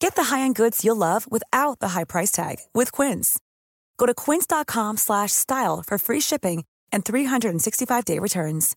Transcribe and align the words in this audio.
Get 0.00 0.16
the 0.16 0.24
high-end 0.24 0.56
goods 0.56 0.84
you'll 0.84 0.96
love 0.96 1.30
without 1.30 1.78
the 1.78 1.90
high 1.90 2.04
price 2.04 2.32
tag 2.32 2.56
with 2.74 2.90
Quince. 2.90 3.38
Go 3.96 4.06
to 4.06 4.14
quince.com/style 4.14 5.84
for 5.86 5.98
free 5.98 6.20
shipping 6.20 6.64
and 6.92 7.04
365-day 7.04 8.18
returns. 8.18 8.76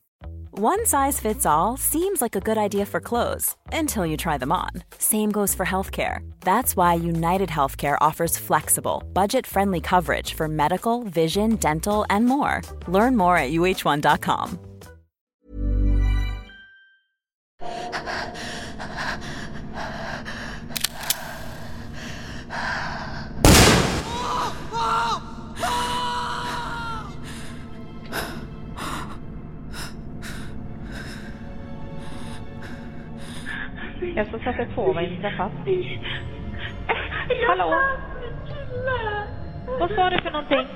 One 0.52 0.86
size 0.86 1.20
fits 1.20 1.48
all 1.48 1.78
seems 1.78 2.22
like 2.22 2.36
a 2.36 2.40
good 2.40 2.60
idea 2.60 2.86
for 2.86 3.00
clothes 3.00 3.56
until 3.72 4.06
you 4.06 4.16
try 4.18 4.38
them 4.38 4.52
on. 4.52 4.70
Same 5.00 5.32
goes 5.32 5.56
for 5.56 5.66
healthcare. 5.66 6.20
That's 6.42 6.76
why 6.78 6.94
United 6.94 7.50
Healthcare 7.50 7.98
offers 8.02 8.38
flexible, 8.38 9.02
budget 9.14 9.48
friendly 9.48 9.82
coverage 9.82 10.36
for 10.36 10.48
medical, 10.48 11.04
vision, 11.06 11.56
dental, 11.56 12.06
and 12.12 12.28
more. 12.28 12.62
Learn 12.88 13.18
more 13.18 13.36
at 13.36 13.52
uh1.com. 13.52 14.60
Jag 34.16 34.28
ska 34.28 34.40
sätta 34.40 34.66
på 34.76 34.94
vad 34.94 35.04
inträffat. 35.04 35.52
Hallå? 37.48 37.76
Vad 39.80 39.92
sa 39.96 40.10
du 40.10 40.22
för 40.22 40.32
någonting? 40.32 40.68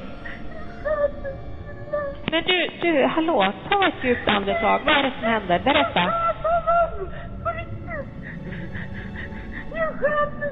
Men 2.31 2.43
du, 2.43 2.69
du, 2.81 3.05
hallå, 3.05 3.53
ta 3.69 3.87
ett 3.87 4.03
djupt 4.03 4.27
andetag. 4.27 4.81
Vad 4.85 4.95
är 4.95 5.03
det 5.03 5.11
som 5.19 5.29
händer? 5.29 5.59
Berätta. 5.59 6.13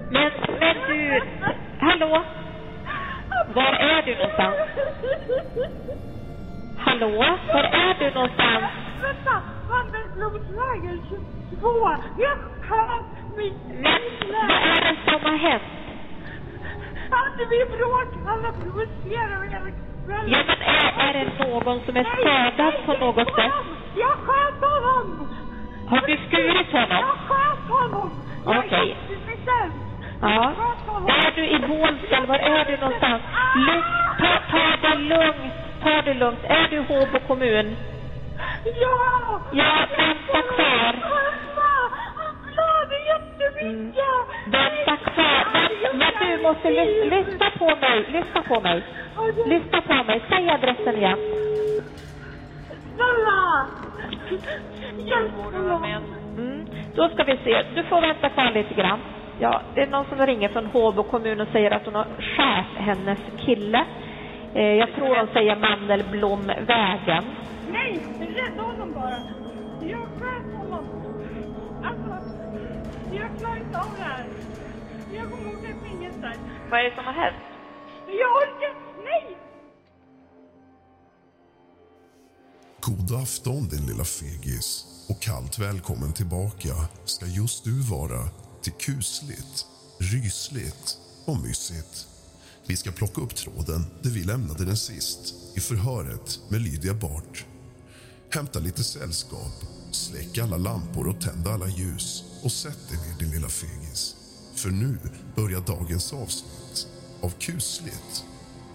Men, 0.09 0.31
men 0.59 0.75
du, 0.87 1.21
hallå? 1.79 2.23
Var 3.53 3.73
är 3.73 4.01
du 4.01 4.15
någonstans? 4.15 4.55
Hallå? 6.77 7.37
Var 7.53 7.63
är 7.63 7.95
du 7.99 8.11
någonstans? 8.13 8.65
Vänta! 9.01 9.41
Vandringsblodsvägen 9.69 11.01
22! 11.49 11.95
Vad 12.69 12.79
är 14.51 14.81
det 14.81 15.11
som 15.11 15.21
har 15.31 15.37
hänt? 15.37 15.63
Hade 17.11 17.45
vi 17.45 17.65
bråk? 17.65 18.09
Alla 18.27 18.51
provocerar 18.51 19.43
hela 19.43 19.69
kvällen. 20.05 20.31
Ja, 20.31 20.39
men 20.47 20.57
är, 20.61 21.09
är 21.09 21.13
det 21.13 21.45
någon 21.47 21.79
som 21.85 21.97
är 21.97 22.03
skadad 22.03 22.73
på 22.85 22.93
något 23.05 23.35
sätt? 23.35 23.51
Jag 23.95 24.11
sköt 24.11 24.69
honom! 24.69 25.27
Har 25.89 26.07
du 26.07 26.17
skurit 26.27 26.71
honom? 26.71 27.03
Jag 27.05 27.17
sköt 27.27 27.69
honom! 27.69 28.11
Okej. 28.45 28.97
Ja. 30.21 30.53
Är 31.07 31.31
du 31.35 31.47
i 31.47 31.59
Bålsta? 31.59 32.25
Var 32.27 32.35
är 32.37 32.65
du 32.65 32.77
någonstans? 32.77 33.21
Lugn, 33.55 33.83
ta, 34.19 34.39
ta 34.51 34.89
det 34.89 34.95
lugnt. 34.95 35.53
Ta 35.83 36.01
det 36.01 36.13
lugnt. 36.13 36.39
Är 36.43 36.67
du 36.69 36.79
Håbo 36.79 37.19
kommun? 37.27 37.75
Ja! 38.81 39.39
Ja, 39.51 39.87
vänta 39.97 40.41
kvar. 40.55 40.95
Jättemycket! 43.55 44.01
Vänta 44.47 44.97
kvar. 44.97 45.69
Men, 45.93 46.37
du 46.37 46.43
måste 46.43 46.69
lys, 46.69 47.11
lyssna 47.11 47.49
på 47.59 47.65
mig. 47.65 48.05
Lyssna 48.11 48.41
på 48.47 48.61
mig. 48.61 48.83
Lyssna 49.45 49.81
på 49.81 50.03
mig. 50.03 50.21
Säg 50.29 50.49
adressen 50.49 50.95
igen. 50.95 51.17
Snälla! 52.95 53.65
Mm. 56.37 56.65
Då 56.95 57.09
ska 57.09 57.23
vi 57.23 57.37
se. 57.43 57.63
Du 57.75 57.83
får 57.83 58.01
vänta 58.01 58.29
kvar 58.29 58.51
lite 58.53 58.73
grann. 58.73 58.99
Ja, 59.39 59.61
det 59.75 59.81
är 59.81 59.87
någon 59.87 60.05
som 60.05 60.25
ringer 60.25 60.49
från 60.49 60.65
Håbo 60.65 61.03
kommun 61.03 61.41
och 61.41 61.47
säger 61.51 61.71
att 61.71 61.85
hon 61.85 61.95
har 61.95 62.05
skärt 62.19 62.77
hennes 62.77 63.19
kille. 63.45 63.85
Eh, 64.53 64.73
jag 64.73 64.93
tror 64.95 65.15
hon 65.15 65.27
säger 65.33 65.55
Mandelblomvägen. 65.55 67.23
Nej! 67.71 67.99
Rädda 68.19 68.61
honom 68.61 68.93
bara! 68.93 69.17
Jag 69.81 69.99
sköt 69.99 70.55
honom! 70.57 70.85
Alltså, 71.83 72.34
fängelse. 76.25 76.69
Vad 76.69 76.79
är 76.79 76.83
det 76.83 76.95
som 76.95 77.05
har 77.05 77.17
hänt? 77.23 77.43
Jag 78.21 78.31
orkar... 78.41 78.71
Nej! 79.09 79.37
God 82.81 83.21
afton 83.21 83.67
din 83.67 83.85
lilla 83.85 84.03
fegis 84.03 84.85
och 85.09 85.21
kallt 85.21 85.59
välkommen 85.59 86.13
tillbaka 86.13 86.73
ska 87.05 87.25
just 87.25 87.63
du 87.63 87.81
vara 87.81 88.29
till 88.61 88.73
kusligt, 88.73 89.65
rysligt 89.99 90.97
och 91.25 91.37
mysigt. 91.37 92.07
Vi 92.67 92.75
ska 92.75 92.91
plocka 92.91 93.21
upp 93.21 93.35
tråden 93.35 93.85
där 94.01 94.09
vi 94.09 94.23
lämnade 94.23 94.65
den 94.65 94.77
sist 94.77 95.33
i 95.57 95.59
förhöret 95.59 96.39
med 96.49 96.61
Lydia 96.61 96.93
Bart. 96.93 97.45
Hämta 98.33 98.59
lite 98.59 98.83
sällskap, 98.83 99.55
släck 99.91 100.37
alla 100.37 100.57
lampor 100.57 101.07
och 101.07 101.21
tänd 101.21 101.47
alla 101.47 101.67
ljus 101.67 102.23
och 102.43 102.51
sätt 102.51 102.89
dig 102.89 102.97
ner 102.97 103.19
din 103.19 103.31
lilla 103.31 103.49
fegis. 103.49 104.24
För 104.65 104.71
nu 104.71 104.97
börjar 105.35 105.61
dagens 105.61 106.13
avsnitt 106.13 106.87
av 107.21 107.29
kusligt, 107.29 108.25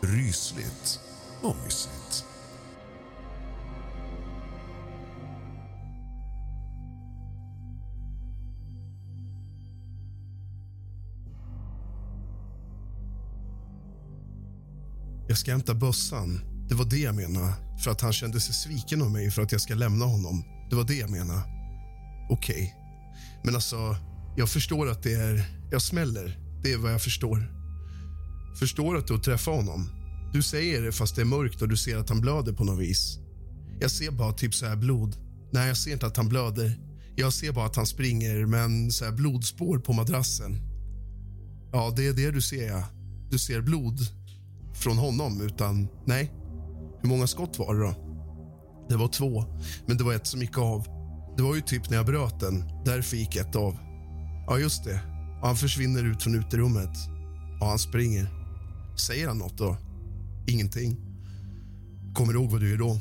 rysligt 0.02 1.00
och 1.42 1.56
mysigt. 1.64 2.24
Jag 15.28 15.38
ska 15.38 15.50
hämta 15.50 15.74
bössan. 15.74 16.40
Det 16.68 16.74
var 16.74 16.84
det 16.84 16.98
jag 16.98 17.14
menade. 17.14 17.54
För 17.84 17.90
att 17.90 18.00
han 18.00 18.12
kände 18.12 18.40
sig 18.40 18.54
sviken 18.54 19.02
av 19.02 19.10
mig 19.10 19.30
för 19.30 19.42
att 19.42 19.52
jag 19.52 19.60
ska 19.60 19.74
lämna 19.74 20.04
honom. 20.04 20.44
Det 20.70 20.76
var 20.76 20.84
det 20.84 20.94
jag 20.94 21.10
menade. 21.10 21.42
Okej. 22.30 22.74
Men 23.44 23.54
alltså, 23.54 23.96
jag 24.36 24.48
förstår 24.48 24.90
att 24.90 25.02
det 25.02 25.12
är... 25.12 25.44
Jag 25.70 25.82
smäller. 25.82 26.38
Det 26.62 26.72
är 26.72 26.78
vad 26.78 26.92
jag 26.92 27.02
förstår. 27.02 27.52
Förstår 28.58 28.96
att 28.96 29.06
du 29.06 29.12
har 29.12 29.20
träffat 29.20 29.54
honom. 29.54 29.88
Du 30.32 30.42
säger 30.42 30.82
det 30.82 30.92
fast 30.92 31.16
det 31.16 31.20
är 31.22 31.26
mörkt 31.26 31.62
och 31.62 31.68
du 31.68 31.76
ser 31.76 31.96
att 31.96 32.08
han 32.08 32.20
blöder 32.20 32.52
på 32.52 32.64
något 32.64 32.80
vis. 32.80 33.18
Jag 33.80 33.90
ser 33.90 34.10
bara 34.10 34.32
typ 34.32 34.54
så 34.54 34.66
här 34.66 34.76
blod. 34.76 35.16
Nej, 35.52 35.68
jag 35.68 35.76
ser 35.76 35.92
inte 35.92 36.06
att 36.06 36.16
han 36.16 36.28
blöder. 36.28 36.78
Jag 37.16 37.32
ser 37.32 37.52
bara 37.52 37.66
att 37.66 37.76
han 37.76 37.86
springer 37.86 38.46
men 38.46 38.90
så 38.90 39.04
här 39.04 39.12
blodspår 39.12 39.78
på 39.78 39.92
madrassen. 39.92 40.56
Ja, 41.72 41.92
det 41.96 42.06
är 42.06 42.12
det 42.12 42.30
du 42.30 42.40
ser, 42.40 42.68
ja. 42.68 42.84
Du 43.30 43.38
ser 43.38 43.60
blod 43.60 43.98
från 44.74 44.98
honom, 44.98 45.40
utan 45.40 45.88
nej. 46.06 46.32
Hur 47.02 47.08
många 47.08 47.26
skott 47.26 47.58
var 47.58 47.74
det 47.74 47.80
då? 47.80 47.94
Det 48.88 48.96
var 48.96 49.08
två, 49.08 49.44
men 49.86 49.96
det 49.96 50.04
var 50.04 50.14
ett 50.14 50.26
som 50.26 50.40
gick 50.40 50.58
av. 50.58 50.86
Det 51.36 51.42
var 51.42 51.54
ju 51.54 51.60
typ 51.60 51.90
när 51.90 51.96
jag 51.96 52.06
bröt 52.06 52.40
den. 52.40 52.64
Därför 52.84 53.16
gick 53.16 53.36
ett 53.36 53.56
av. 53.56 53.89
Ja, 54.46 54.58
just 54.58 54.84
det. 54.84 55.00
Och 55.40 55.46
han 55.46 55.56
försvinner 55.56 56.04
ut 56.04 56.22
från 56.22 56.34
uterummet. 56.34 56.96
Och 57.60 57.66
han 57.66 57.78
springer. 57.78 58.28
Säger 58.96 59.28
han 59.28 59.38
något 59.38 59.58
då? 59.58 59.76
Ingenting. 60.46 60.96
Kommer 62.14 62.32
du 62.32 62.38
ihåg 62.38 62.50
vad 62.50 62.60
du 62.60 62.70
gör 62.70 62.78
då? 62.78 63.00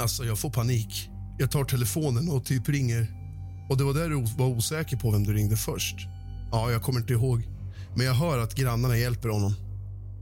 Alltså, 0.00 0.24
jag 0.24 0.38
får 0.38 0.50
panik. 0.50 1.10
Jag 1.38 1.50
tar 1.50 1.64
telefonen 1.64 2.28
och 2.28 2.44
typ 2.44 2.68
ringer. 2.68 3.06
Och 3.68 3.76
det 3.76 3.84
var 3.84 3.94
där 3.94 4.08
du 4.08 4.24
var 4.38 4.46
osäker 4.46 4.96
på 4.96 5.10
vem 5.10 5.24
du 5.24 5.32
ringde 5.32 5.56
först. 5.56 5.96
Ja, 6.50 6.70
jag 6.70 6.82
kommer 6.82 7.00
inte 7.00 7.12
ihåg. 7.12 7.42
Men 7.96 8.06
jag 8.06 8.14
hör 8.14 8.38
att 8.38 8.54
grannarna 8.54 8.96
hjälper 8.96 9.28
honom. 9.28 9.54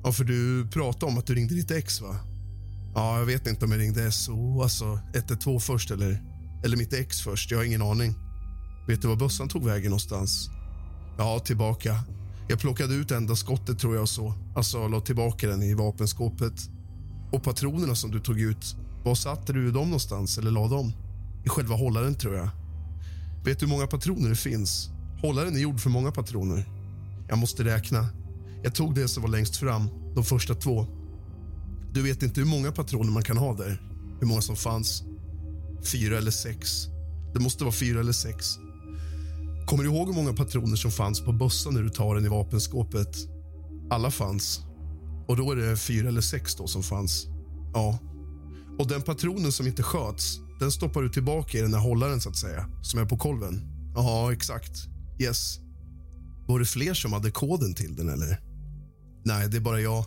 Ja, 0.05 0.13
för 0.13 0.25
du 0.25 0.69
pratade 0.69 1.13
om 1.13 1.19
att 1.19 1.27
du 1.27 1.35
ringde 1.35 1.55
ditt 1.55 1.71
ex, 1.71 2.01
va? 2.01 2.17
Ja, 2.95 3.19
jag 3.19 3.27
vet 3.27 3.47
inte 3.47 3.65
om 3.65 3.73
jag 3.73 3.81
ringde 3.81 4.13
SO, 4.13 4.63
alltså 4.63 5.01
112 5.15 5.61
först 5.61 5.91
eller, 5.91 6.23
eller 6.65 6.77
mitt 6.77 6.93
ex 6.93 7.21
först. 7.21 7.51
Jag 7.51 7.59
har 7.59 7.65
ingen 7.65 7.83
aning. 7.83 8.15
Vet 8.87 9.03
du 9.03 9.09
var 9.09 9.17
bössan 9.17 9.49
tog 9.49 9.65
vägen 9.65 9.91
någonstans? 9.91 10.51
Ja, 11.19 11.39
tillbaka. 11.39 12.05
Jag 12.49 12.59
plockade 12.59 12.95
ut 12.95 13.11
enda 13.11 13.37
skottet 13.37 13.79
tror 13.79 13.95
jag 13.95 14.03
och 14.03 14.09
så. 14.09 14.35
Alltså 14.57 14.89
la 14.89 15.01
tillbaka 15.01 15.49
den 15.49 15.63
i 15.63 15.75
vapenskåpet. 15.75 16.71
Och 17.33 17.43
patronerna 17.43 17.95
som 17.95 18.11
du 18.11 18.21
tog 18.21 18.41
ut, 18.41 18.77
var 19.05 19.15
satte 19.15 19.53
du 19.53 19.71
dem 19.71 19.85
någonstans 19.85 20.39
eller 20.39 20.51
la 20.51 20.69
dem? 20.69 20.93
I 21.45 21.49
själva 21.49 21.75
hållaren 21.75 22.15
tror 22.15 22.35
jag. 22.35 22.49
Vet 23.45 23.61
du 23.61 23.67
hur 23.67 23.71
många 23.71 23.87
patroner 23.87 24.29
det 24.29 24.37
finns? 24.37 24.91
Hållaren 25.23 25.57
är 25.57 25.61
gjord 25.61 25.81
för 25.81 25.91
många 25.91 26.13
patroner. 26.13 26.69
Jag 27.29 27.39
måste 27.39 27.65
räkna. 27.65 28.09
Jag 28.63 28.75
tog 28.75 28.95
det 28.95 29.09
som 29.09 29.23
var 29.23 29.31
längst 29.31 29.57
fram, 29.57 29.89
de 30.15 30.25
första 30.25 30.55
två. 30.55 30.87
Du 31.93 32.03
vet 32.03 32.23
inte 32.23 32.41
hur 32.41 32.49
många 32.49 32.73
patroner 32.73 33.13
man 33.13 33.23
kan 33.23 33.37
ha 33.37 33.55
där? 33.55 33.83
Hur 34.21 34.27
många 34.27 34.41
som 34.41 34.57
fanns? 34.57 35.03
Fyra 35.93 36.19
eller 36.19 36.31
sex. 36.31 36.87
Det 37.35 37.41
måste 37.41 37.65
vara 37.65 37.75
fyra 37.75 38.01
eller 38.01 38.13
sex. 38.13 38.59
Kommer 39.67 39.85
du 39.85 39.91
ihåg 39.91 40.09
hur 40.09 40.15
många 40.15 40.33
patroner 40.33 40.77
som 40.77 40.91
fanns 40.91 41.21
på 41.21 41.33
bössan 41.33 41.75
när 41.75 41.83
du 41.83 41.89
tar 41.91 42.15
den 42.15 42.25
i 42.25 42.29
vapenskåpet? 42.29 43.17
Alla 43.91 44.11
fanns. 44.11 44.61
Och 45.29 45.37
då 45.37 45.53
är 45.53 45.57
det 45.57 45.77
fyra 45.77 46.09
eller 46.09 46.21
sex 46.21 46.55
då 46.55 46.67
som 46.67 46.83
fanns. 46.83 47.27
Ja. 47.75 47.99
Och 48.79 48.87
den 48.89 49.03
patronen 49.03 49.53
som 49.53 49.67
inte 49.67 49.83
sköts, 49.83 50.39
den 50.61 50.73
stoppar 50.73 51.03
du 51.03 51.09
tillbaka 51.09 51.59
i 51.59 51.61
den 51.61 51.75
här 51.75 51.81
hållaren 51.81 52.21
så 52.21 52.29
att 52.29 52.37
säga, 52.37 52.67
som 52.83 53.01
är 53.01 53.05
på 53.05 53.19
kolven. 53.19 53.63
Ja, 53.95 54.33
exakt. 54.33 54.89
Yes. 55.19 55.59
Var 56.47 56.59
det 56.59 56.65
fler 56.65 56.95
som 56.95 57.13
hade 57.13 57.31
koden 57.31 57.75
till 57.75 57.97
den 57.97 58.09
eller? 58.09 58.41
Nej, 59.25 59.49
det 59.49 59.57
är 59.57 59.61
bara 59.61 59.81
jag. 59.81 60.05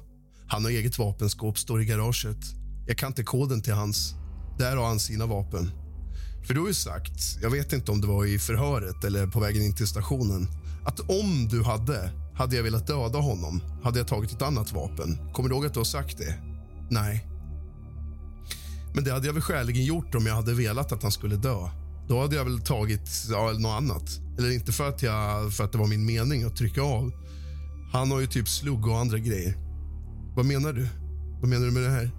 Han 0.47 0.63
har 0.63 0.71
eget 0.71 0.99
vapenskåp, 0.99 1.57
står 1.57 1.81
i 1.81 1.85
garaget. 1.85 2.37
Jag 2.87 2.97
kan 2.97 3.07
inte 3.07 3.23
koden 3.23 3.61
till 3.61 3.73
hans. 3.73 4.15
Där 4.57 4.75
har 4.77 4.87
han 4.87 4.99
sina 4.99 5.25
vapen. 5.25 5.71
För 6.47 6.53
du 6.53 6.59
har 6.59 6.67
ju 6.67 6.73
sagt, 6.73 7.37
jag 7.41 7.49
vet 7.49 7.73
inte 7.73 7.91
om 7.91 8.01
det 8.01 8.07
var 8.07 8.25
i 8.25 8.39
förhöret 8.39 9.03
eller 9.03 9.27
på 9.27 9.39
vägen 9.39 9.63
in 9.63 9.75
till 9.75 9.87
stationen, 9.87 10.47
att 10.85 10.99
om 10.99 11.47
du 11.47 11.63
hade, 11.63 12.11
hade 12.35 12.55
jag 12.55 12.63
velat 12.63 12.87
döda 12.87 13.19
honom, 13.19 13.61
hade 13.83 13.97
jag 13.97 14.07
tagit 14.07 14.31
ett 14.31 14.41
annat 14.41 14.71
vapen. 14.71 15.17
Kommer 15.33 15.49
du 15.49 15.55
ihåg 15.55 15.65
att 15.65 15.73
du 15.73 15.79
har 15.79 15.85
sagt 15.85 16.17
det? 16.17 16.35
Nej. 16.89 17.27
Men 18.93 19.03
det 19.03 19.11
hade 19.11 19.25
jag 19.27 19.33
väl 19.33 19.41
skäligen 19.41 19.85
gjort 19.85 20.15
om 20.15 20.25
jag 20.25 20.35
hade 20.35 20.53
velat 20.53 20.91
att 20.91 21.03
han 21.03 21.11
skulle 21.11 21.35
dö. 21.35 21.69
Då 22.07 22.21
hade 22.21 22.35
jag 22.35 22.43
väl 22.43 22.59
tagit 22.59 23.09
ja, 23.29 23.51
något 23.51 23.77
annat. 23.77 24.19
Eller 24.37 24.51
inte 24.51 24.71
för 24.71 24.89
att, 24.89 25.03
jag, 25.03 25.53
för 25.53 25.63
att 25.63 25.71
det 25.71 25.77
var 25.77 25.87
min 25.87 26.05
mening 26.05 26.43
att 26.43 26.55
trycka 26.55 26.81
av. 26.81 27.11
Han 27.91 28.11
har 28.11 28.19
ju 28.19 28.27
typ 28.27 28.47
slugg 28.47 28.87
och 28.87 28.97
andra 28.97 29.17
grejer. 29.17 29.57
Vad 30.35 30.45
menar 30.45 30.73
du? 30.73 30.87
Vad 31.41 31.49
menar 31.49 31.65
du 31.65 31.71
med 31.71 31.83
det 31.83 31.89
här? 31.89 32.11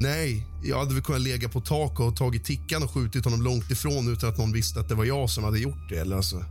Nej, 0.00 0.46
jag 0.62 0.78
hade 0.78 0.94
väl 0.94 1.02
kunnat 1.02 1.20
lägga 1.20 1.48
på 1.48 1.60
tak 1.60 2.00
och 2.00 2.16
tagit 2.16 2.44
tickan 2.44 2.82
och 2.82 2.90
skjutit 2.90 3.24
honom 3.24 3.42
långt 3.42 3.70
ifrån 3.70 4.12
utan 4.12 4.30
att 4.30 4.38
någon 4.38 4.52
visste 4.52 4.80
att 4.80 4.88
det 4.88 4.94
var 4.94 5.04
jag 5.04 5.30
som 5.30 5.44
hade 5.44 5.58
gjort 5.58 5.88
det. 5.88 5.98
Eller 5.98 6.16
alltså. 6.16 6.44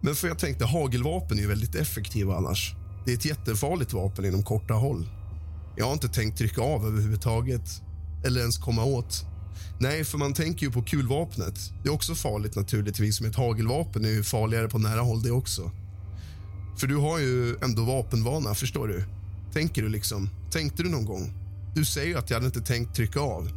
Men 0.00 0.14
för 0.14 0.28
jag 0.28 0.38
tänkte, 0.38 0.64
hagelvapen 0.64 1.38
är 1.38 1.42
ju 1.42 1.48
väldigt 1.48 1.74
effektiva 1.74 2.36
annars. 2.36 2.74
Det 3.04 3.12
är 3.12 3.16
ett 3.16 3.24
jättefarligt 3.24 3.92
vapen 3.92 4.24
inom 4.24 4.42
korta 4.42 4.74
håll. 4.74 5.08
Jag 5.76 5.86
har 5.86 5.92
inte 5.92 6.08
tänkt 6.08 6.38
trycka 6.38 6.60
av 6.60 6.86
överhuvudtaget. 6.86 7.82
Eller 8.24 8.40
ens 8.40 8.58
komma 8.58 8.84
åt. 8.84 9.24
Nej, 9.80 10.04
för 10.04 10.18
man 10.18 10.34
tänker 10.34 10.66
ju 10.66 10.72
på 10.72 10.82
kulvapnet. 10.82 11.72
Det 11.82 11.88
är 11.88 11.92
också 11.92 12.14
farligt 12.14 12.56
naturligtvis, 12.56 13.20
men 13.20 13.30
ett 13.30 13.36
hagelvapen 13.36 14.04
är 14.04 14.08
ju 14.08 14.24
farligare 14.24 14.68
på 14.68 14.78
nära 14.78 15.00
håll 15.00 15.22
det 15.22 15.30
också. 15.30 15.70
För 16.78 16.86
du 16.86 16.96
har 16.96 17.18
ju 17.18 17.56
ändå 17.62 17.84
vapenvana, 17.84 18.54
förstår 18.54 18.88
du? 18.88 19.04
Tänker 19.52 19.82
du 19.82 19.88
liksom? 19.88 20.30
Tänkte 20.50 20.82
du 20.82 20.88
någon 20.88 21.04
gång? 21.04 21.47
Du 21.78 21.84
säger 21.84 22.08
ju 22.08 22.18
att 22.18 22.30
jag 22.30 22.36
hade 22.36 22.46
inte 22.46 22.60
tänkt 22.60 22.96
trycka 22.96 23.20
av. 23.20 23.50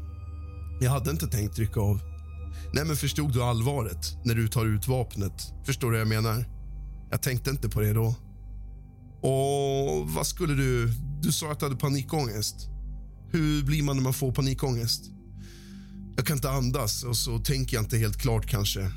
Jag 0.81 0.91
hade 0.91 1.11
inte 1.11 1.27
tänkt 1.27 1.55
trycka 1.55 1.79
av. 1.79 2.01
Nej, 2.73 2.85
men 2.85 2.95
förstod 2.95 3.33
du 3.33 3.43
allvaret 3.43 4.25
när 4.25 4.35
du 4.35 4.47
tar 4.47 4.65
ut 4.65 4.87
vapnet? 4.87 5.53
Förstår 5.65 5.87
du 5.87 5.97
vad 5.97 6.01
jag 6.01 6.23
menar? 6.23 6.45
Jag 7.11 7.21
tänkte 7.21 7.49
inte 7.49 7.69
på 7.69 7.81
det 7.81 7.93
då. 7.93 8.15
Och 9.21 10.09
vad 10.09 10.27
skulle 10.27 10.53
du... 10.53 10.93
Du 11.21 11.31
sa 11.31 11.51
att 11.51 11.59
du 11.59 11.65
hade 11.65 11.75
panikångest. 11.75 12.55
Hur 13.31 13.63
blir 13.63 13.83
man 13.83 13.95
när 13.95 14.03
man 14.03 14.13
får 14.13 14.31
panikångest? 14.31 15.05
Jag 16.15 16.25
kan 16.25 16.37
inte 16.37 16.49
andas 16.49 17.03
och 17.03 17.17
så 17.17 17.39
tänker 17.39 17.75
jag 17.77 17.83
inte 17.83 17.97
helt 17.97 18.17
klart 18.17 18.45
kanske. 18.45 18.91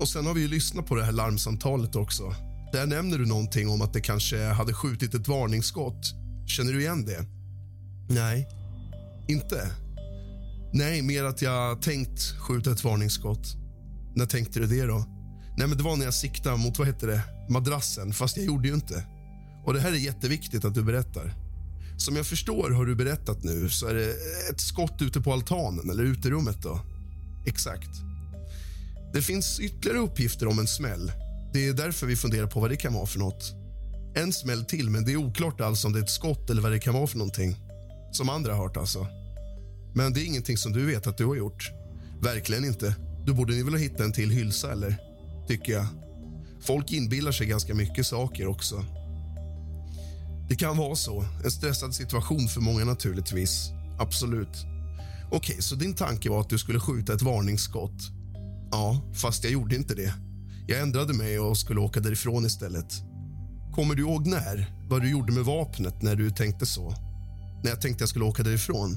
Och 0.00 0.08
sen 0.08 0.26
har 0.26 0.34
vi 0.34 0.40
ju 0.40 0.48
lyssnat 0.48 0.86
på 0.86 0.94
det 0.94 1.04
här 1.04 1.12
larmsamtalet 1.12 1.96
också. 1.96 2.34
Där 2.72 2.86
nämner 2.86 3.18
du 3.18 3.26
någonting 3.26 3.68
om 3.68 3.82
att 3.82 3.92
det 3.92 4.00
kanske 4.00 4.44
hade 4.44 4.74
skjutit 4.74 5.14
ett 5.14 5.28
varningsskott. 5.28 6.14
Känner 6.46 6.72
du 6.72 6.80
igen 6.80 7.04
det? 7.04 7.41
Nej. 8.14 8.48
Inte? 9.28 9.70
Nej, 10.72 11.02
mer 11.02 11.24
att 11.24 11.42
jag 11.42 11.82
tänkt 11.82 12.22
skjuta 12.38 12.72
ett 12.72 12.84
varningsskott. 12.84 13.56
När 14.14 14.26
tänkte 14.26 14.60
du 14.60 14.66
det 14.66 14.86
då? 14.86 15.04
Nej, 15.58 15.68
men 15.68 15.76
det 15.76 15.82
var 15.84 15.96
när 15.96 16.04
jag 16.04 16.14
siktade 16.14 16.56
mot, 16.56 16.78
vad 16.78 16.86
heter 16.86 17.06
det, 17.06 17.22
madrassen, 17.48 18.12
fast 18.12 18.36
jag 18.36 18.46
gjorde 18.46 18.68
ju 18.68 18.74
inte. 18.74 19.06
Och 19.64 19.74
det 19.74 19.80
här 19.80 19.92
är 19.92 19.96
jätteviktigt 19.96 20.64
att 20.64 20.74
du 20.74 20.82
berättar. 20.82 21.34
Som 21.96 22.16
jag 22.16 22.26
förstår 22.26 22.70
har 22.70 22.86
du 22.86 22.94
berättat 22.94 23.44
nu 23.44 23.68
så 23.68 23.86
är 23.86 23.94
det 23.94 24.14
ett 24.50 24.60
skott 24.60 25.02
ute 25.02 25.20
på 25.20 25.32
altanen 25.32 25.90
eller 25.90 26.02
uterummet 26.02 26.62
då. 26.62 26.80
Exakt. 27.46 27.90
Det 29.14 29.22
finns 29.22 29.60
ytterligare 29.60 29.98
uppgifter 29.98 30.46
om 30.46 30.58
en 30.58 30.66
smäll. 30.66 31.12
Det 31.52 31.68
är 31.68 31.72
därför 31.72 32.06
vi 32.06 32.16
funderar 32.16 32.46
på 32.46 32.60
vad 32.60 32.70
det 32.70 32.76
kan 32.76 32.94
vara 32.94 33.06
för 33.06 33.18
något. 33.18 33.52
En 34.14 34.32
smäll 34.32 34.64
till, 34.64 34.90
men 34.90 35.04
det 35.04 35.12
är 35.12 35.16
oklart 35.16 35.60
alls 35.60 35.84
om 35.84 35.92
det 35.92 35.98
är 35.98 36.02
ett 36.02 36.10
skott 36.10 36.50
eller 36.50 36.62
vad 36.62 36.72
det 36.72 36.78
kan 36.78 36.94
vara 36.94 37.06
för 37.06 37.18
någonting. 37.18 37.56
Som 38.12 38.28
andra 38.28 38.54
har 38.54 38.62
hört 38.62 38.76
alltså. 38.76 39.06
Men 39.94 40.12
det 40.12 40.20
är 40.20 40.26
ingenting 40.26 40.56
som 40.56 40.72
du 40.72 40.86
vet 40.86 41.06
att 41.06 41.18
du 41.18 41.26
har 41.26 41.34
gjort. 41.34 41.70
Verkligen 42.20 42.64
inte. 42.64 42.96
Då 43.26 43.34
borde 43.34 43.52
ni 43.52 43.62
väl 43.62 43.74
hitta 43.74 44.04
en 44.04 44.12
till 44.12 44.30
hylsa, 44.30 44.72
eller? 44.72 44.96
Tycker 45.48 45.72
jag. 45.72 45.86
Folk 46.60 46.92
inbillar 46.92 47.32
sig 47.32 47.46
ganska 47.46 47.74
mycket 47.74 48.06
saker 48.06 48.46
också. 48.46 48.84
Det 50.48 50.56
kan 50.56 50.76
vara 50.76 50.94
så. 50.94 51.24
En 51.44 51.50
stressad 51.50 51.94
situation 51.94 52.48
för 52.48 52.60
många 52.60 52.84
naturligtvis. 52.84 53.70
Absolut. 53.98 54.66
Okej, 55.30 55.62
så 55.62 55.74
din 55.74 55.94
tanke 55.94 56.30
var 56.30 56.40
att 56.40 56.50
du 56.50 56.58
skulle 56.58 56.80
skjuta 56.80 57.12
ett 57.14 57.22
varningsskott? 57.22 58.10
Ja, 58.70 59.12
fast 59.14 59.44
jag 59.44 59.52
gjorde 59.52 59.76
inte 59.76 59.94
det. 59.94 60.14
Jag 60.66 60.80
ändrade 60.80 61.14
mig 61.14 61.38
och 61.38 61.58
skulle 61.58 61.80
åka 61.80 62.00
därifrån 62.00 62.46
istället. 62.46 62.94
Kommer 63.74 63.94
du 63.94 64.02
ihåg 64.02 64.26
när? 64.26 64.86
Vad 64.88 65.02
du 65.02 65.10
gjorde 65.10 65.32
med 65.32 65.44
vapnet 65.44 66.02
när 66.02 66.16
du 66.16 66.30
tänkte 66.30 66.66
så? 66.66 66.94
När 67.62 67.70
jag 67.70 67.80
tänkte 67.80 68.02
jag 68.02 68.08
skulle 68.08 68.24
åka 68.24 68.42
därifrån? 68.42 68.96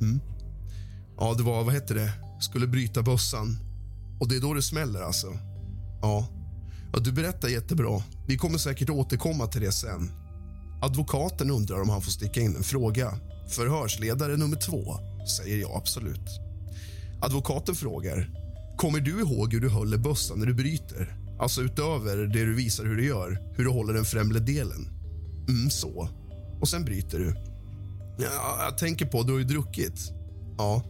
Mm. 0.00 0.20
Ja, 1.18 1.34
det 1.34 1.42
var, 1.42 1.64
vad 1.64 1.74
hette 1.74 1.94
det? 1.94 2.12
Skulle 2.40 2.66
bryta 2.66 3.02
bössan. 3.02 3.58
Och 4.20 4.28
det 4.28 4.36
är 4.36 4.40
då 4.40 4.54
det 4.54 4.62
smäller 4.62 5.02
alltså? 5.02 5.26
Ja. 6.02 6.28
ja. 6.92 6.98
Du 6.98 7.12
berättar 7.12 7.48
jättebra. 7.48 8.02
Vi 8.28 8.36
kommer 8.36 8.58
säkert 8.58 8.90
återkomma 8.90 9.46
till 9.46 9.60
det 9.60 9.72
sen. 9.72 10.10
Advokaten 10.82 11.50
undrar 11.50 11.82
om 11.82 11.88
han 11.88 12.02
får 12.02 12.10
sticka 12.10 12.40
in 12.40 12.56
en 12.56 12.62
fråga. 12.62 13.18
Förhörsledare 13.48 14.36
nummer 14.36 14.56
två, 14.56 14.96
säger 15.38 15.56
jag 15.56 15.70
absolut. 15.76 16.40
Advokaten 17.20 17.74
frågar, 17.74 18.30
kommer 18.76 19.00
du 19.00 19.20
ihåg 19.20 19.52
hur 19.52 19.60
du 19.60 19.68
håller 19.68 19.98
bössan 19.98 20.38
när 20.38 20.46
du 20.46 20.54
bryter? 20.54 21.16
Alltså 21.40 21.62
utöver 21.62 22.16
det 22.16 22.44
du 22.44 22.54
visar 22.54 22.84
hur 22.84 22.96
du 22.96 23.06
gör, 23.06 23.38
hur 23.56 23.64
du 23.64 23.70
håller 23.70 23.94
den 23.94 24.04
främre 24.04 24.38
delen. 24.38 24.88
Mm, 25.48 25.70
så. 25.70 26.08
Och 26.60 26.68
sen 26.68 26.84
bryter 26.84 27.18
du. 27.18 27.55
Ja, 28.18 28.58
jag 28.64 28.78
tänker 28.78 29.06
på, 29.06 29.22
du 29.22 29.32
har 29.32 29.38
ju 29.38 29.44
druckit. 29.44 30.12
Ja. 30.58 30.82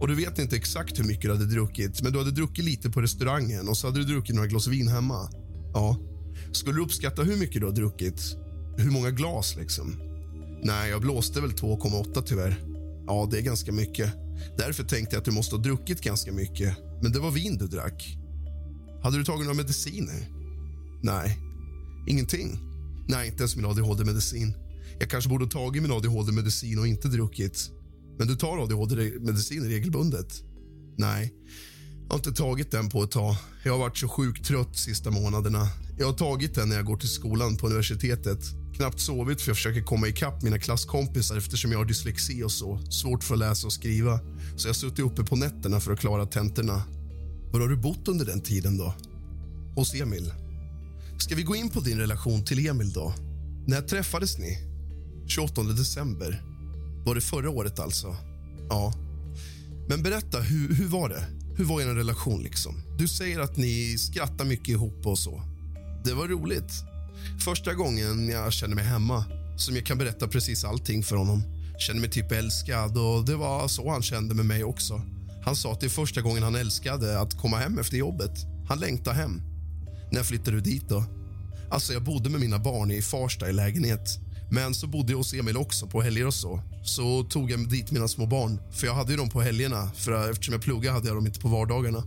Och 0.00 0.08
du 0.08 0.14
vet 0.14 0.38
inte 0.38 0.56
exakt 0.56 0.98
hur 0.98 1.04
mycket 1.04 1.22
du 1.22 1.32
hade 1.32 1.46
druckit, 1.46 2.02
men 2.02 2.12
du 2.12 2.18
hade 2.18 2.30
druckit 2.30 2.64
lite 2.64 2.90
på 2.90 3.00
restaurangen 3.00 3.68
och 3.68 3.76
så 3.76 3.86
hade 3.86 3.98
du 3.98 4.04
druckit 4.04 4.34
några 4.34 4.48
glas 4.48 4.66
vin 4.66 4.88
hemma. 4.88 5.30
Ja. 5.74 5.96
Skulle 6.52 6.76
du 6.76 6.82
uppskatta 6.82 7.22
hur 7.22 7.36
mycket 7.36 7.60
du 7.60 7.66
har 7.66 7.74
druckit? 7.74 8.36
Hur 8.76 8.90
många 8.90 9.10
glas 9.10 9.56
liksom? 9.56 9.94
Nej, 10.62 10.90
jag 10.90 11.00
blåste 11.00 11.40
väl 11.40 11.50
2,8 11.50 12.22
tyvärr. 12.26 12.64
Ja, 13.06 13.28
det 13.30 13.38
är 13.38 13.42
ganska 13.42 13.72
mycket. 13.72 14.12
Därför 14.58 14.84
tänkte 14.84 15.16
jag 15.16 15.20
att 15.20 15.24
du 15.24 15.30
måste 15.30 15.56
ha 15.56 15.62
druckit 15.62 16.00
ganska 16.00 16.32
mycket. 16.32 16.76
Men 17.02 17.12
det 17.12 17.18
var 17.18 17.30
vin 17.30 17.58
du 17.58 17.66
drack. 17.66 18.16
Hade 19.02 19.18
du 19.18 19.24
tagit 19.24 19.44
några 19.44 19.56
mediciner? 19.56 20.28
Nej. 21.02 21.38
Ingenting? 22.08 22.58
Nej, 23.08 23.26
inte 23.26 23.38
ens 23.38 23.56
min 23.56 23.64
adhd-medicin. 23.64 24.54
Jag 24.98 25.10
kanske 25.10 25.30
borde 25.30 25.44
ha 25.44 25.50
tagit 25.50 25.82
min 25.82 25.92
adhd-medicin 25.92 26.78
och 26.78 26.86
inte 26.86 27.08
druckit. 27.08 27.70
Men 28.18 28.26
du 28.28 28.36
tar 28.36 28.58
adhd-medicin 28.58 29.64
regelbundet? 29.64 30.42
Nej, 30.96 31.34
jag 32.02 32.12
har 32.12 32.18
inte 32.18 32.32
tagit 32.32 32.70
den 32.70 32.88
på 32.88 33.02
ett 33.02 33.10
tag. 33.10 33.36
Jag 33.64 33.72
har 33.72 33.78
varit 33.78 33.98
så 33.98 34.08
sjukt 34.08 34.46
trött 34.46 34.76
sista 34.76 35.10
månaderna. 35.10 35.68
Jag 35.98 36.06
har 36.06 36.12
tagit 36.12 36.54
den 36.54 36.68
när 36.68 36.76
jag 36.76 36.84
går 36.84 36.96
till 36.96 37.08
skolan 37.08 37.56
på 37.56 37.66
universitetet. 37.66 38.38
Knappt 38.76 39.00
sovit 39.00 39.40
för 39.40 39.50
jag 39.50 39.56
försöker 39.56 39.82
komma 39.82 40.08
ikapp 40.08 40.42
mina 40.42 40.58
klasskompisar 40.58 41.36
eftersom 41.36 41.72
jag 41.72 41.78
har 41.78 41.84
dyslexi 41.84 42.42
och 42.42 42.52
så. 42.52 42.80
Svårt 42.90 43.24
för 43.24 43.34
att 43.34 43.38
läsa 43.38 43.66
och 43.66 43.72
skriva. 43.72 44.18
Så 44.56 44.68
jag 44.68 44.68
har 44.68 44.74
suttit 44.74 44.98
uppe 44.98 45.24
på 45.24 45.36
nätterna 45.36 45.80
för 45.80 45.92
att 45.92 46.00
klara 46.00 46.26
tentorna. 46.26 46.82
Var 47.52 47.60
har 47.60 47.68
du 47.68 47.76
bott 47.76 48.08
under 48.08 48.26
den 48.26 48.40
tiden 48.40 48.78
då? 48.78 48.94
Hos 49.74 49.94
Emil? 49.94 50.32
Ska 51.18 51.34
vi 51.34 51.42
gå 51.42 51.56
in 51.56 51.70
på 51.70 51.80
din 51.80 51.98
relation 51.98 52.44
till 52.44 52.66
Emil 52.66 52.92
då? 52.92 53.14
När 53.66 53.80
träffades 53.80 54.38
ni? 54.38 54.67
28 55.28 55.62
december. 55.62 56.42
Var 57.04 57.14
det 57.14 57.20
förra 57.20 57.50
året 57.50 57.78
alltså? 57.78 58.16
Ja. 58.68 58.92
Men 59.88 60.02
berätta, 60.02 60.40
hur, 60.40 60.74
hur 60.74 60.88
var 60.88 61.08
det? 61.08 61.26
Hur 61.56 61.64
var 61.64 61.80
er 61.80 61.86
relation? 61.86 62.42
liksom? 62.42 62.82
Du 62.98 63.08
säger 63.08 63.40
att 63.40 63.56
ni 63.56 63.98
skrattar 63.98 64.44
mycket 64.44 64.68
ihop 64.68 65.06
och 65.06 65.18
så. 65.18 65.42
Det 66.04 66.14
var 66.14 66.28
roligt. 66.28 66.72
Första 67.44 67.74
gången 67.74 68.28
jag 68.28 68.52
kände 68.52 68.76
mig 68.76 68.84
hemma, 68.84 69.24
som 69.56 69.74
jag 69.74 69.86
kan 69.86 69.98
berätta 69.98 70.28
precis 70.28 70.64
allting 70.64 71.02
för 71.02 71.16
honom. 71.16 71.42
Kände 71.78 72.00
mig 72.00 72.10
typ 72.10 72.32
älskad 72.32 72.98
och 72.98 73.24
det 73.24 73.36
var 73.36 73.68
så 73.68 73.90
han 73.90 74.02
kände 74.02 74.34
med 74.34 74.46
mig 74.46 74.64
också. 74.64 75.02
Han 75.44 75.56
sa 75.56 75.72
att 75.72 75.80
det 75.80 75.86
är 75.86 75.90
första 75.90 76.20
gången 76.20 76.42
han 76.42 76.54
älskade 76.54 77.20
att 77.20 77.38
komma 77.38 77.58
hem 77.58 77.78
efter 77.78 77.96
jobbet. 77.96 78.32
Han 78.68 78.78
längtade 78.78 79.16
hem. 79.16 79.42
När 80.12 80.22
flyttade 80.22 80.56
du 80.56 80.60
dit 80.60 80.88
då? 80.88 81.04
Alltså 81.70 81.92
jag 81.92 82.02
bodde 82.02 82.30
med 82.30 82.40
mina 82.40 82.58
barn 82.58 82.90
i 82.90 83.02
Farsta 83.02 83.48
i 83.48 83.52
lägenhet. 83.52 84.18
Men 84.50 84.74
så 84.74 84.86
bodde 84.86 85.12
jag 85.12 85.18
hos 85.18 85.34
Emil 85.34 85.56
också 85.56 85.86
på 85.86 86.02
helger 86.02 86.26
och 86.26 86.34
så. 86.34 86.60
Så 86.84 87.24
tog 87.24 87.50
jag 87.50 87.68
dit 87.68 87.90
mina 87.90 88.08
små 88.08 88.26
barn. 88.26 88.60
För 88.72 88.86
jag 88.86 88.94
hade 88.94 89.10
ju 89.10 89.16
dem 89.16 89.30
på 89.30 89.40
helgerna. 89.40 89.90
För 89.94 90.30
eftersom 90.30 90.52
jag 90.52 90.62
pluggade 90.62 90.94
hade 90.94 91.06
jag 91.06 91.16
dem 91.16 91.26
inte 91.26 91.40
på 91.40 91.48
vardagarna. 91.48 92.04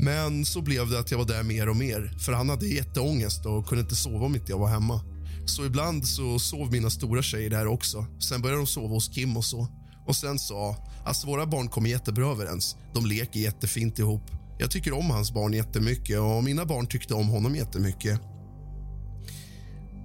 Men 0.00 0.44
så 0.44 0.62
blev 0.62 0.90
det 0.90 0.98
att 0.98 1.10
jag 1.10 1.18
var 1.18 1.24
där 1.24 1.42
mer 1.42 1.68
och 1.68 1.76
mer. 1.76 2.12
För 2.18 2.32
han 2.32 2.48
hade 2.48 2.66
jätteångest 2.66 3.46
och 3.46 3.66
kunde 3.66 3.82
inte 3.82 3.96
sova 3.96 4.26
om 4.26 4.34
inte 4.34 4.52
jag 4.52 4.58
var 4.58 4.68
hemma. 4.68 5.00
Så 5.46 5.66
ibland 5.66 6.08
så 6.08 6.38
sov 6.38 6.72
mina 6.72 6.90
stora 6.90 7.22
tjejer 7.22 7.50
där 7.50 7.66
också. 7.66 8.06
Sen 8.20 8.42
började 8.42 8.60
de 8.60 8.66
sova 8.66 8.94
hos 8.94 9.08
Kim 9.08 9.36
och 9.36 9.44
så. 9.44 9.68
Och 10.06 10.16
sen 10.16 10.38
så, 10.38 10.76
alltså 11.04 11.26
våra 11.26 11.46
barn 11.46 11.68
kommer 11.68 11.90
jättebra 11.90 12.26
överens. 12.30 12.76
De 12.94 13.06
leker 13.06 13.40
jättefint 13.40 13.98
ihop. 13.98 14.22
Jag 14.58 14.70
tycker 14.70 14.92
om 14.92 15.10
hans 15.10 15.32
barn 15.32 15.52
jättemycket 15.52 16.18
och 16.18 16.44
mina 16.44 16.64
barn 16.64 16.86
tyckte 16.86 17.14
om 17.14 17.28
honom 17.28 17.54
jättemycket. 17.54 18.20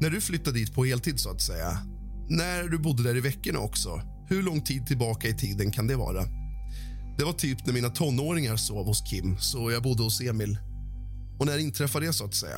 När 0.01 0.09
du 0.09 0.21
flyttade 0.21 0.59
dit 0.59 0.73
på 0.73 0.85
heltid, 0.85 1.19
så 1.19 1.29
att 1.29 1.41
säga, 1.41 1.77
när 2.29 2.63
du 2.63 2.77
bodde 2.77 3.03
där 3.03 3.17
i 3.17 3.19
veckorna 3.19 3.59
också, 3.59 4.01
hur 4.29 4.43
lång 4.43 4.62
tid 4.62 4.88
tillbaka 4.88 5.27
i 5.27 5.33
tiden 5.33 5.71
kan 5.71 5.88
det 5.88 5.95
vara? 5.95 6.23
Det 7.17 7.23
var 7.23 7.33
typ 7.33 7.65
när 7.65 7.73
mina 7.73 7.89
tonåringar 7.89 8.55
sov 8.55 8.85
hos 8.85 9.01
Kim, 9.01 9.38
så 9.39 9.71
jag 9.71 9.83
bodde 9.83 10.03
hos 10.03 10.21
Emil. 10.21 10.57
Och 11.39 11.45
när 11.45 11.57
inträffade 11.57 12.05
det, 12.05 12.13
så 12.13 12.25
att 12.25 12.35
säga? 12.35 12.57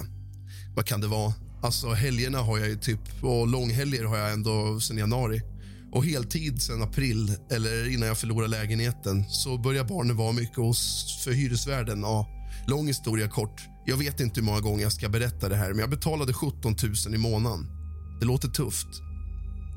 Vad 0.75 0.85
kan 0.85 1.01
det 1.01 1.07
vara? 1.07 1.33
Alltså 1.63 1.93
helgerna 1.93 2.39
har 2.39 2.57
jag 2.57 2.67
ju 2.67 2.75
typ, 2.75 3.23
och 3.23 3.47
långhelger 3.47 4.03
har 4.03 4.17
jag 4.17 4.33
ändå 4.33 4.79
sen 4.79 4.97
januari. 4.97 5.41
Och 5.91 6.05
heltid 6.05 6.61
sen 6.61 6.81
april, 6.81 7.33
eller 7.51 7.93
innan 7.93 8.07
jag 8.07 8.17
förlorade 8.17 8.47
lägenheten, 8.47 9.25
så 9.29 9.57
börjar 9.57 9.83
barnen 9.83 10.17
vara 10.17 10.31
mycket 10.31 10.57
hos 10.57 11.05
för 11.23 11.31
hyresvärden. 11.31 12.01
Ja, 12.01 12.27
lång 12.67 12.87
historia 12.87 13.27
kort. 13.27 13.74
Jag 13.85 13.97
vet 13.97 14.19
inte 14.19 14.39
hur 14.39 14.45
många 14.45 14.59
gånger 14.59 14.83
jag 14.83 14.93
ska 14.93 15.09
berätta 15.09 15.49
det 15.49 15.55
här, 15.55 15.69
men 15.69 15.79
jag 15.79 15.89
betalade 15.89 16.33
17 16.33 16.75
000 17.05 17.15
i 17.15 17.17
månaden. 17.17 17.67
Det 18.19 18.25
låter 18.25 18.47
tufft. 18.47 18.87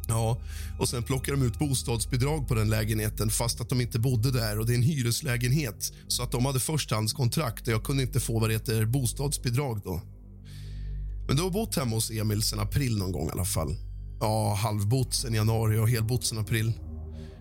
Ja, 0.09 0.41
och 0.79 0.89
sen 0.89 1.03
plockar 1.03 1.33
de 1.33 1.43
ut 1.43 1.59
bostadsbidrag 1.59 2.49
på 2.49 2.55
den 2.55 2.71
lägenheten 2.71 3.31
fast 3.31 3.61
att 3.61 3.69
de 3.69 3.81
inte 3.81 3.99
bodde 3.99 4.31
där 4.31 4.59
och 4.59 4.67
det 4.67 4.73
är 4.73 4.77
en 4.77 4.83
hyreslägenhet. 4.83 5.93
Så 6.09 6.23
att 6.23 6.33
de 6.33 6.47
hade 6.47 6.61
förstahandskontrakt 6.61 7.69
och 7.69 7.73
jag 7.73 7.85
kunde 7.85 8.03
inte 8.03 8.21
få 8.21 8.39
vad 8.39 8.51
det 8.51 8.55
heter 8.55 8.87
bostadsbidrag 8.87 9.81
då. 9.85 10.01
Men 11.27 11.37
du 11.37 11.43
har 11.43 11.51
bott 11.51 11.77
hemma 11.77 11.95
hos 11.95 12.11
Emil 12.11 12.43
sen 12.43 12.61
april 12.61 12.99
någon 12.99 13.13
gång 13.13 13.29
i 13.29 13.31
alla 13.31 13.45
fall. 13.45 13.77
Ja, 14.21 14.55
halvbott 14.55 15.15
sen 15.15 15.35
januari 15.35 15.79
och 15.79 15.89
helbott 15.89 16.25
sen 16.25 16.39
april. 16.39 16.73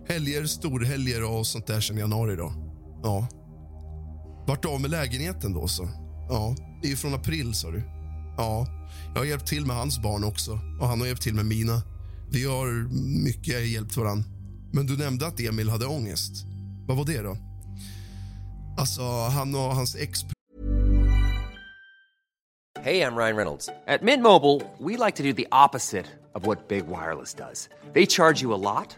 Helger, 0.07 0.45
storhelger 0.45 1.23
och 1.23 1.47
sånt 1.47 1.67
där 1.67 1.81
sen 1.81 1.97
januari 1.97 2.35
då. 2.35 2.53
Ja. 3.03 3.27
Vart 4.47 4.65
av 4.65 4.81
med 4.81 4.91
lägenheten 4.91 5.53
då 5.53 5.67
så? 5.67 6.06
Ja, 6.29 6.55
det 6.81 6.87
är 6.87 6.89
ju 6.89 6.95
från 6.95 7.13
april 7.13 7.53
sa 7.53 7.71
du. 7.71 7.83
Ja, 8.37 8.67
jag 9.13 9.21
har 9.21 9.25
hjälpt 9.25 9.47
till 9.47 9.65
med 9.65 9.75
hans 9.75 9.99
barn 9.99 10.23
också 10.23 10.59
och 10.79 10.87
han 10.87 10.99
har 10.99 11.07
hjälpt 11.07 11.21
till 11.21 11.33
med 11.33 11.45
mina. 11.45 11.81
Vi 12.31 12.43
har 12.45 12.89
mycket 13.23 13.67
hjälpt 13.67 13.97
varann. 13.97 14.23
Men 14.73 14.85
du 14.85 14.97
nämnde 14.97 15.27
att 15.27 15.39
Emil 15.39 15.69
hade 15.69 15.85
ångest. 15.85 16.45
Vad 16.87 16.97
var 16.97 17.05
det 17.05 17.21
då? 17.21 17.37
Alltså, 18.77 19.01
han 19.11 19.55
och 19.55 19.75
hans 19.75 19.95
ex... 19.95 20.19
Hej, 22.83 22.97
jag 22.97 23.17
Ryan 23.17 23.35
Reynolds. 23.35 23.69
På 23.99 24.05
Mint 24.05 24.23
Mobile, 24.23 24.61
we 24.79 25.05
like 25.05 25.17
to 25.17 25.23
do 25.23 25.33
the 25.33 25.47
opposite 25.65 26.05
of 26.35 26.45
what 26.45 26.67
Big 26.67 26.83
Wireless 26.85 27.33
does. 27.33 27.69
They 27.93 28.05
charge 28.05 28.43
you 28.43 28.53
a 28.53 28.57
lot, 28.57 28.97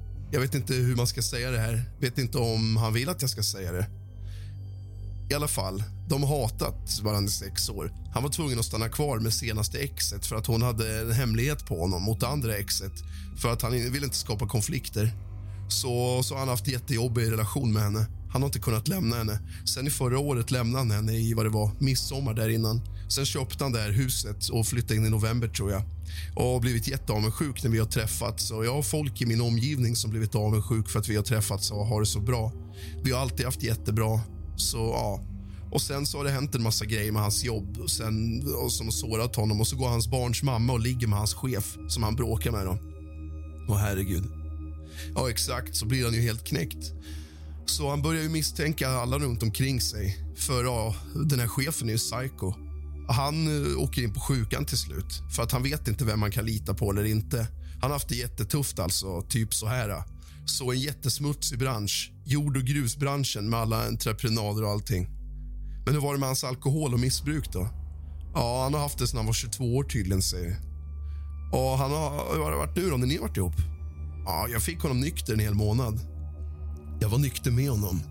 Jag 0.33 0.39
vet 0.41 0.55
inte 0.55 0.73
hur 0.73 0.95
man 0.95 1.07
ska 1.07 1.21
säga 1.21 1.51
det 1.51 1.59
här. 1.59 1.83
Vet 1.99 2.17
inte 2.17 2.37
om 2.37 2.77
han 2.77 2.93
vill 2.93 3.09
att 3.09 3.21
jag 3.21 3.31
ska 3.31 3.43
säga 3.43 3.71
det. 3.71 3.87
I 5.29 5.33
alla 5.33 5.47
fall, 5.47 5.83
de 6.09 6.23
har 6.23 6.41
hatat 6.41 6.99
varandra 7.03 7.27
i 7.27 7.31
sex 7.31 7.69
år. 7.69 7.93
Han 8.13 8.23
var 8.23 8.29
tvungen 8.29 8.59
att 8.59 8.65
stanna 8.65 8.89
kvar 8.89 9.19
med 9.19 9.33
senaste 9.33 9.79
exet 9.79 10.25
för 10.25 10.35
att 10.35 10.47
hon 10.47 10.61
hade 10.61 11.01
en 11.01 11.11
hemlighet 11.11 11.65
på 11.65 11.79
honom 11.79 12.03
mot 12.03 12.23
andra 12.23 12.57
exet. 12.57 12.91
För 13.37 13.53
att 13.53 13.61
han 13.61 13.71
ville 13.71 14.05
inte 14.05 14.17
skapa 14.17 14.47
konflikter. 14.47 15.11
Så, 15.69 16.23
så 16.23 16.33
har 16.33 16.39
han 16.39 16.49
haft 16.49 16.67
jättejobbig 16.67 17.31
relation 17.31 17.73
med 17.73 17.83
henne. 17.83 18.05
Han 18.31 18.41
har 18.41 18.49
inte 18.49 18.59
kunnat 18.59 18.87
lämna 18.87 19.15
henne. 19.15 19.39
Sen 19.65 19.87
i 19.87 19.89
förra 19.89 20.19
året 20.19 20.51
lämnade 20.51 20.77
han 20.77 20.91
henne 20.91 21.13
i 21.13 21.33
vad 21.33 21.45
det 21.45 21.49
var, 21.49 21.71
midsommar 21.79 22.33
där 22.33 22.49
innan. 22.49 22.81
Sen 23.11 23.25
köpte 23.25 23.63
han 23.63 23.71
det 23.71 23.79
här 23.79 23.91
huset 23.91 24.49
och 24.49 24.67
flyttade 24.67 24.95
in 24.95 25.05
i 25.05 25.09
november 25.09 25.47
tror 25.47 25.71
jag. 25.71 25.83
Och 26.35 26.43
har 26.43 26.59
blivit 26.59 26.87
jätteavundsjuk 26.87 27.63
när 27.63 27.71
vi 27.71 27.79
har 27.79 27.85
träffats. 27.85 28.51
Och 28.51 28.65
jag 28.65 28.73
har 28.73 28.81
folk 28.81 29.21
i 29.21 29.25
min 29.25 29.41
omgivning 29.41 29.95
som 29.95 30.11
blivit 30.11 30.35
avundsjuk 30.35 30.89
för 30.89 30.99
att 30.99 31.09
vi 31.09 31.15
har 31.15 31.23
träffats 31.23 31.71
och 31.71 31.85
har 31.85 31.99
det 31.99 32.05
så 32.05 32.19
bra. 32.19 32.51
Vi 33.03 33.11
har 33.11 33.19
alltid 33.19 33.45
haft 33.45 33.63
jättebra. 33.63 34.21
Så 34.55 34.77
ja. 34.77 35.23
Och 35.71 35.81
sen 35.81 36.05
så 36.05 36.17
har 36.17 36.25
det 36.25 36.31
hänt 36.31 36.55
en 36.55 36.63
massa 36.63 36.85
grejer 36.85 37.11
med 37.11 37.21
hans 37.21 37.43
jobb 37.43 37.77
och 37.77 37.91
sen, 37.91 38.47
och 38.63 38.71
som 38.71 38.87
har 38.87 38.91
sårat 38.91 39.35
honom. 39.35 39.61
Och 39.61 39.67
så 39.67 39.75
går 39.75 39.89
hans 39.89 40.07
barns 40.07 40.43
mamma 40.43 40.73
och 40.73 40.79
ligger 40.79 41.07
med 41.07 41.19
hans 41.19 41.33
chef 41.33 41.77
som 41.89 42.03
han 42.03 42.15
bråkar 42.15 42.51
med. 42.51 42.65
Då. 42.65 42.77
Åh 43.69 43.77
herregud. 43.77 44.23
Ja, 45.15 45.29
exakt. 45.29 45.75
Så 45.75 45.85
blir 45.85 46.05
han 46.05 46.13
ju 46.13 46.21
helt 46.21 46.43
knäckt. 46.43 46.91
Så 47.65 47.89
han 47.89 48.01
börjar 48.01 48.23
ju 48.23 48.29
misstänka 48.29 48.89
alla 48.89 49.19
runt 49.19 49.43
omkring 49.43 49.81
sig. 49.81 50.17
För 50.35 50.63
ja, 50.63 50.95
den 51.29 51.39
här 51.39 51.47
chefen 51.47 51.87
är 51.89 51.93
ju 51.93 51.97
psycho 51.97 52.70
han 53.07 53.47
eh, 53.47 53.79
åker 53.79 54.01
in 54.01 54.13
på 54.13 54.19
sjukan 54.19 54.65
till 54.65 54.77
slut 54.77 55.21
för 55.35 55.43
att 55.43 55.51
han 55.51 55.63
vet 55.63 55.87
inte 55.87 56.05
vem 56.05 56.19
man 56.19 56.31
kan 56.31 56.45
lita 56.45 56.73
på 56.73 56.91
eller 56.91 57.03
inte. 57.03 57.47
Han 57.81 57.91
har 57.91 57.95
haft 57.95 58.09
det 58.09 58.15
jättetufft, 58.15 58.79
alltså, 58.79 59.21
typ 59.21 59.53
så 59.53 59.67
här. 59.67 60.03
Så 60.45 60.71
en 60.71 60.79
jättesmutsig 60.79 61.59
bransch, 61.59 62.11
jord 62.25 62.57
och 62.57 62.63
grusbranschen 62.63 63.49
med 63.49 63.59
alla 63.59 63.87
entreprenader 63.87 64.63
och 64.63 64.69
allting. 64.69 65.07
Men 65.85 65.93
hur 65.93 66.01
var 66.01 66.13
det 66.13 66.19
med 66.19 66.29
hans 66.29 66.43
alkohol 66.43 66.93
och 66.93 66.99
missbruk 66.99 67.53
då? 67.53 67.69
Ja, 68.33 68.63
han 68.63 68.73
har 68.73 68.81
haft 68.81 68.97
det 68.97 69.07
sedan 69.07 69.17
han 69.17 69.25
var 69.25 69.33
22 69.33 69.75
år 69.75 69.83
tydligen, 69.83 70.21
säger 70.21 70.57
Och 71.51 71.77
han 71.77 71.91
har, 71.91 72.35
hur 72.35 72.43
har 72.43 72.51
det 72.51 72.57
varit 72.57 72.75
nu 72.75 72.89
då, 72.89 72.97
när 72.97 73.07
ni 73.07 73.15
har 73.15 73.21
varit 73.21 73.37
ihop? 73.37 73.55
Ja, 74.25 74.47
jag 74.51 74.63
fick 74.63 74.79
honom 74.79 74.99
nykter 74.99 75.33
en 75.33 75.39
hel 75.39 75.53
månad. 75.53 75.99
Jag 77.01 77.09
var 77.09 77.17
nykter 77.17 77.51
med 77.51 77.69
honom. 77.69 78.01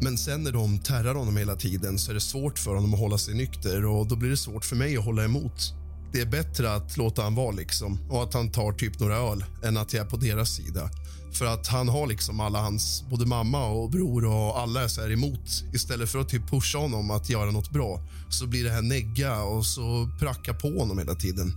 Men 0.00 0.18
sen 0.18 0.42
när 0.42 0.52
de 0.52 0.78
terrar 0.78 1.14
honom 1.14 1.36
hela 1.36 1.56
tiden 1.56 1.98
så 1.98 2.10
är 2.10 2.14
det 2.14 2.20
svårt 2.20 2.58
för 2.58 2.74
honom 2.74 2.94
att 2.94 3.00
hålla 3.00 3.18
sig 3.18 3.34
nykter 3.34 3.86
och 3.86 4.06
då 4.06 4.16
blir 4.16 4.30
det 4.30 4.36
svårt 4.36 4.64
för 4.64 4.76
mig 4.76 4.96
att 4.96 5.04
hålla 5.04 5.24
emot. 5.24 5.74
Det 6.12 6.20
är 6.20 6.26
bättre 6.26 6.74
att 6.74 6.96
låta 6.96 7.22
han 7.22 7.34
vara 7.34 7.50
liksom 7.50 7.98
och 8.10 8.22
att 8.22 8.34
han 8.34 8.52
tar 8.52 8.72
typ 8.72 9.00
några 9.00 9.16
öl 9.16 9.44
än 9.64 9.76
att 9.76 9.92
jag 9.92 10.06
är 10.06 10.10
på 10.10 10.16
deras 10.16 10.50
sida. 10.50 10.90
För 11.32 11.46
att 11.46 11.66
han 11.66 11.88
har 11.88 12.06
liksom 12.06 12.40
alla 12.40 12.60
hans, 12.60 13.04
både 13.10 13.26
mamma 13.26 13.66
och 13.66 13.90
bror 13.90 14.24
och 14.24 14.58
alla 14.58 14.84
är 14.84 14.88
så 14.88 15.00
här 15.00 15.12
emot. 15.12 15.64
Istället 15.74 16.10
för 16.10 16.18
att 16.18 16.28
typ 16.28 16.50
pusha 16.50 16.78
honom 16.78 17.10
att 17.10 17.30
göra 17.30 17.50
något 17.50 17.70
bra 17.70 18.00
så 18.28 18.46
blir 18.46 18.64
det 18.64 18.70
här 18.70 18.82
negga 18.82 19.42
och 19.42 19.66
så 19.66 20.10
pracka 20.20 20.54
på 20.54 20.78
honom 20.78 20.98
hela 20.98 21.14
tiden. 21.14 21.52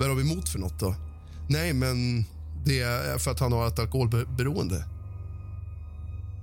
Vad 0.00 0.10
är 0.10 0.14
vi 0.14 0.22
emot 0.32 0.48
för 0.48 0.58
något 0.58 0.80
då? 0.80 0.94
Nej, 1.48 1.72
men 1.72 2.24
det 2.64 2.80
är 2.80 3.18
för 3.18 3.30
att 3.30 3.40
han 3.40 3.52
har 3.52 3.68
ett 3.68 3.78
alkoholberoende. 3.78 4.84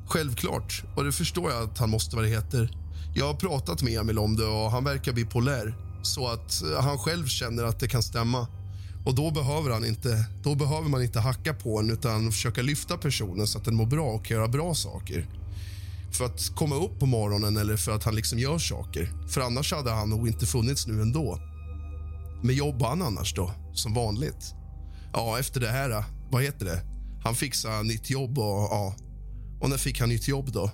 Självklart, 0.08 0.84
och 0.96 1.04
det 1.04 1.12
förstår 1.12 1.52
jag 1.52 1.64
att 1.64 1.78
han 1.78 1.90
måste 1.90 2.16
vad 2.16 2.26
det 2.26 2.30
heter. 2.30 2.70
Jag 3.16 3.28
har 3.28 3.34
pratat 3.34 3.82
med 3.82 4.00
Emil 4.00 4.20
om 4.20 4.36
det 4.36 4.46
och 4.46 4.72
han 4.72 4.84
verkar 4.84 5.14
bipolär 5.14 5.76
så 6.02 6.28
att 6.28 6.64
eh, 6.64 6.84
han 6.84 6.98
själv 6.98 7.28
känner 7.28 7.64
att 7.64 7.80
det 7.80 7.88
kan 7.88 8.04
stämma. 8.04 8.48
Och 9.06 9.16
då 9.16 9.32
behöver, 9.32 9.70
han 9.70 9.86
inte, 9.86 10.26
då 10.44 10.56
behöver 10.56 10.90
man 10.90 11.04
inte 11.04 11.20
hacka 11.20 11.54
på 11.54 11.80
en 11.80 11.90
utan 11.90 12.32
försöka 12.32 12.62
lyfta 12.62 12.98
personen 12.98 13.48
så 13.48 13.58
att 13.58 13.66
den 13.66 13.76
mår 13.76 13.86
bra 13.86 14.06
och 14.06 14.26
kan 14.26 14.38
göra 14.38 14.48
bra 14.48 14.74
saker. 14.74 15.28
För 16.12 16.26
att 16.26 16.56
komma 16.56 16.76
upp 16.76 17.00
på 17.00 17.06
morgonen 17.06 17.58
eller 17.58 17.78
för 17.78 17.92
att 17.92 18.04
han 18.04 18.16
liksom 18.16 18.40
gör 18.40 18.60
saker. 18.60 19.28
För 19.28 19.42
annars 19.42 19.74
hade 19.74 19.92
han 19.92 20.10
nog 20.10 20.28
inte 20.28 20.46
funnits 20.46 20.88
nu 20.88 21.02
ändå. 21.02 21.40
Men 22.44 22.56
jobbar 22.56 22.90
han 22.90 23.02
annars 23.02 23.34
då, 23.34 23.52
som 23.74 23.94
vanligt? 23.94 24.54
Ja, 25.14 25.40
efter 25.40 25.60
det 25.60 25.70
här, 25.70 25.90
eh, 25.90 26.04
vad 26.32 26.44
heter 26.44 26.66
det? 26.66 26.82
Han 27.24 27.36
fixar 27.36 27.84
nytt 27.84 28.10
jobb 28.10 28.40
och 28.40 28.68
ja. 28.72 28.96
Och 29.66 29.72
när 29.72 29.78
fick 29.78 30.00
han 30.00 30.10
nytt 30.10 30.28
jobb 30.28 30.52
då? 30.52 30.72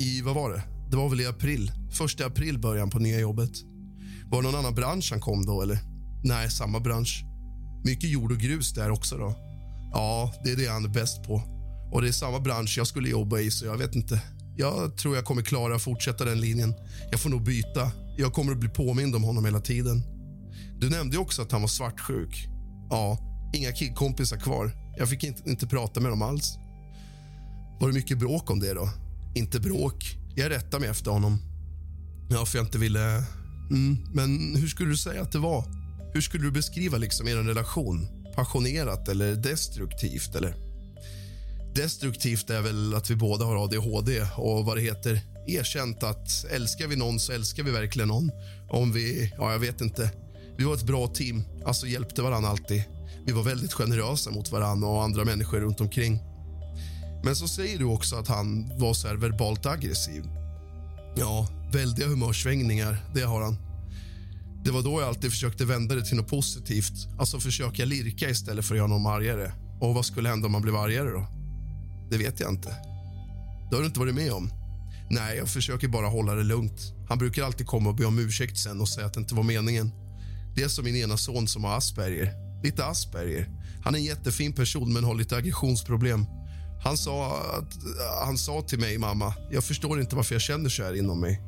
I, 0.00 0.20
vad 0.22 0.34
var 0.34 0.50
det? 0.50 0.62
Det 0.90 0.96
var 0.96 1.08
väl 1.08 1.20
i 1.20 1.26
april? 1.26 1.72
Första 1.90 2.26
april 2.26 2.58
började 2.58 2.80
han 2.80 2.90
på 2.90 2.98
nya 2.98 3.20
jobbet. 3.20 3.50
Var 4.30 4.42
det 4.42 4.48
någon 4.48 4.58
annan 4.58 4.74
bransch 4.74 5.08
han 5.10 5.20
kom 5.20 5.46
då 5.46 5.62
eller? 5.62 5.78
Nej, 6.24 6.50
samma 6.50 6.80
bransch. 6.80 7.24
Mycket 7.84 8.10
jord 8.10 8.32
och 8.32 8.38
grus 8.38 8.72
där 8.74 8.90
också 8.90 9.16
då. 9.16 9.34
Ja, 9.92 10.32
det 10.44 10.50
är 10.50 10.56
det 10.56 10.66
han 10.66 10.84
är 10.84 10.88
bäst 10.88 11.22
på. 11.22 11.42
Och 11.92 12.02
det 12.02 12.08
är 12.08 12.12
samma 12.12 12.40
bransch 12.40 12.74
jag 12.78 12.86
skulle 12.86 13.08
jobba 13.08 13.38
i 13.38 13.50
så 13.50 13.66
jag 13.66 13.76
vet 13.76 13.94
inte. 13.94 14.20
Jag 14.56 14.96
tror 14.96 15.16
jag 15.16 15.24
kommer 15.24 15.42
klara 15.42 15.74
att 15.74 15.82
fortsätta 15.82 16.24
den 16.24 16.40
linjen. 16.40 16.74
Jag 17.10 17.20
får 17.20 17.30
nog 17.30 17.44
byta. 17.44 17.92
Jag 18.16 18.32
kommer 18.32 18.52
att 18.52 18.58
bli 18.58 18.68
påmind 18.68 19.14
om 19.14 19.22
honom 19.24 19.44
hela 19.44 19.60
tiden. 19.60 20.02
Du 20.78 20.90
nämnde 20.90 21.18
också 21.18 21.42
att 21.42 21.52
han 21.52 21.60
var 21.60 21.68
svartsjuk. 21.68 22.48
Ja, 22.90 23.18
inga 23.54 23.72
killkompisar 23.72 24.36
kvar. 24.36 24.72
Jag 24.98 25.08
fick 25.08 25.24
inte, 25.24 25.50
inte 25.50 25.66
prata 25.66 26.00
med 26.00 26.10
dem 26.12 26.22
alls. 26.22 26.58
Var 27.80 27.88
det 27.88 27.94
mycket 27.94 28.18
bråk 28.18 28.50
om 28.50 28.60
det 28.60 28.74
då? 28.74 28.90
Inte 29.34 29.60
bråk. 29.60 30.16
Jag 30.34 30.50
rättade 30.50 30.80
mig 30.80 30.90
efter 30.90 31.10
honom. 31.10 31.38
Ja, 32.30 32.46
för 32.46 32.58
jag 32.58 32.66
inte 32.66 32.78
ville... 32.78 33.24
Mm, 33.70 33.98
men 34.14 34.56
hur 34.56 34.68
skulle 34.68 34.90
du 34.90 34.96
säga 34.96 35.22
att 35.22 35.32
det 35.32 35.38
var? 35.38 35.64
Hur 36.14 36.20
skulle 36.20 36.44
du 36.44 36.50
beskriva 36.50 36.98
liksom 36.98 37.28
er 37.28 37.36
relation? 37.36 38.08
Passionerat 38.34 39.08
eller 39.08 39.34
destruktivt? 39.34 40.34
eller? 40.34 40.54
Destruktivt 41.74 42.50
är 42.50 42.62
väl 42.62 42.94
att 42.94 43.10
vi 43.10 43.16
båda 43.16 43.44
har 43.44 43.64
ADHD 43.64 44.26
och 44.36 44.64
vad 44.64 44.76
det 44.76 44.80
heter 44.80 45.20
erkänt 45.46 46.02
att 46.02 46.44
älskar 46.50 46.86
vi 46.86 46.96
någon 46.96 47.20
så 47.20 47.32
älskar 47.32 47.62
vi 47.62 47.70
verkligen 47.70 48.08
någon. 48.08 48.30
Om 48.70 48.92
vi, 48.92 49.32
ja 49.38 49.52
jag 49.52 49.58
vet 49.58 49.80
inte. 49.80 50.10
Vi 50.58 50.64
var 50.64 50.74
ett 50.74 50.86
bra 50.86 51.06
team, 51.06 51.42
alltså 51.66 51.86
hjälpte 51.86 52.22
varandra 52.22 52.50
alltid. 52.50 52.84
Vi 53.26 53.32
var 53.32 53.42
väldigt 53.42 53.72
generösa 53.72 54.30
mot 54.30 54.52
varandra 54.52 54.88
och 54.88 55.02
andra 55.02 55.24
människor 55.24 55.60
runt 55.60 55.80
omkring. 55.80 56.33
Men 57.24 57.36
så 57.36 57.48
säger 57.48 57.78
du 57.78 57.84
också 57.84 58.16
att 58.16 58.28
han 58.28 58.78
var 58.78 58.94
så 58.94 59.16
verbalt 59.16 59.66
aggressiv. 59.66 60.24
Ja, 61.16 61.48
väldiga 61.72 62.06
humörsvängningar, 62.06 62.96
det 63.14 63.20
har 63.20 63.42
han. 63.42 63.56
Det 64.64 64.70
var 64.70 64.82
då 64.82 65.00
jag 65.00 65.08
alltid 65.08 65.30
försökte 65.30 65.64
vända 65.64 65.94
det 65.94 66.04
till 66.04 66.16
något 66.16 66.28
positivt. 66.28 67.08
Alltså 67.18 67.40
försöka 67.40 67.84
lirka 67.84 68.30
istället 68.30 68.64
för 68.64 68.74
att 68.74 68.78
göra 68.78 68.86
någon 68.86 69.06
argare. 69.06 69.52
Och 69.80 69.94
vad 69.94 70.06
skulle 70.06 70.28
hända 70.28 70.46
om 70.46 70.52
man 70.52 70.62
blev 70.62 70.76
argare 70.76 71.10
då? 71.10 71.26
Det 72.10 72.18
vet 72.18 72.40
jag 72.40 72.50
inte. 72.50 72.68
Det 73.70 73.76
har 73.76 73.80
du 73.80 73.86
inte 73.86 74.00
varit 74.00 74.14
med 74.14 74.32
om? 74.32 74.50
Nej, 75.10 75.36
jag 75.36 75.48
försöker 75.48 75.88
bara 75.88 76.06
hålla 76.06 76.34
det 76.34 76.44
lugnt. 76.44 76.80
Han 77.08 77.18
brukar 77.18 77.42
alltid 77.42 77.66
komma 77.66 77.88
och 77.88 77.96
be 77.96 78.04
om 78.04 78.18
ursäkt 78.18 78.58
sen 78.58 78.80
och 78.80 78.88
säga 78.88 79.06
att 79.06 79.14
det 79.14 79.20
inte 79.20 79.34
var 79.34 79.42
meningen. 79.42 79.90
Det 80.56 80.62
är 80.62 80.68
som 80.68 80.84
min 80.84 80.96
ena 80.96 81.16
son 81.16 81.48
som 81.48 81.64
har 81.64 81.76
Asperger. 81.76 82.32
Lite 82.64 82.84
Asperger. 82.86 83.48
Han 83.84 83.94
är 83.94 83.98
en 83.98 84.04
jättefin 84.04 84.52
person 84.52 84.92
men 84.92 85.04
har 85.04 85.14
lite 85.14 85.36
aggressionsproblem. 85.36 86.26
Han 86.82 86.96
sa, 86.98 87.40
att, 87.58 87.78
han 88.24 88.38
sa 88.38 88.62
till 88.62 88.78
mig, 88.78 88.98
mamma, 88.98 89.34
jag 89.50 89.64
förstår 89.64 90.00
inte 90.00 90.16
varför 90.16 90.34
jag 90.34 90.42
känner 90.42 90.68
så 90.68 90.82
här 90.82 90.96
inom 90.96 91.20
mig. 91.20 91.40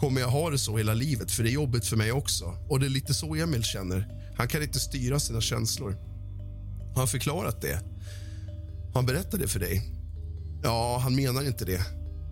Kommer 0.00 0.20
jag 0.20 0.28
ha 0.28 0.50
det 0.50 0.58
så 0.58 0.76
hela 0.76 0.94
livet? 0.94 1.30
För 1.30 1.42
det 1.42 1.50
är 1.50 1.52
jobbigt 1.52 1.86
för 1.86 1.96
mig 1.96 2.12
också. 2.12 2.44
Och 2.68 2.80
det 2.80 2.86
är 2.86 2.90
lite 2.90 3.14
så 3.14 3.34
Emil 3.34 3.64
känner. 3.64 4.08
Han 4.36 4.48
kan 4.48 4.62
inte 4.62 4.80
styra 4.80 5.20
sina 5.20 5.40
känslor. 5.40 5.96
Har 6.88 6.98
han 6.98 7.08
förklarat 7.08 7.60
det? 7.60 7.74
Har 8.86 8.94
han 8.94 9.06
berättat 9.06 9.40
det 9.40 9.48
för 9.48 9.60
dig? 9.60 9.82
Ja, 10.62 10.98
han 11.02 11.14
menar 11.14 11.46
inte 11.46 11.64
det. 11.64 11.80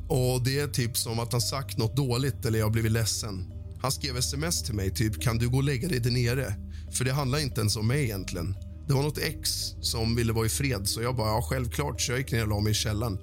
Och 0.08 0.44
Det 0.44 0.60
är 0.60 0.68
typ 0.68 0.96
som 0.96 1.18
att 1.18 1.32
han 1.32 1.40
sagt 1.40 1.78
nåt 1.78 1.96
dåligt 1.96 2.44
eller 2.44 2.58
jag 2.58 2.66
har 2.66 2.70
blivit 2.70 2.92
ledsen. 2.92 3.52
Han 3.82 3.92
skrev 3.92 4.16
sms 4.16 4.62
till 4.62 4.74
mig, 4.74 4.90
typ 4.90 5.22
kan 5.22 5.38
du 5.38 5.48
gå 5.48 5.56
och 5.56 5.62
lägga 5.62 5.88
dig 5.88 6.00
där 6.00 6.10
nere? 6.10 6.54
För 6.92 7.04
det 7.04 7.12
handlar 7.12 7.38
inte 7.38 7.60
ens 7.60 7.76
om 7.76 7.86
mig 7.86 8.04
egentligen. 8.04 8.56
Det 8.86 8.94
var 8.94 9.02
nåt 9.02 9.18
ex 9.18 9.74
som 9.80 10.16
ville 10.16 10.32
vara 10.32 10.46
i 10.46 10.48
fred, 10.48 10.88
så 10.88 11.02
jag 11.02 11.16
bara, 11.16 11.28
ja 11.28 11.42
självklart, 11.42 12.00
så 12.00 12.12
jag 12.12 12.18
gick 12.18 12.32
ner 12.32 12.42
och 12.42 12.48
la 12.48 12.60
mig 12.60 12.70
i 12.70 12.74
källaren. 12.74 13.18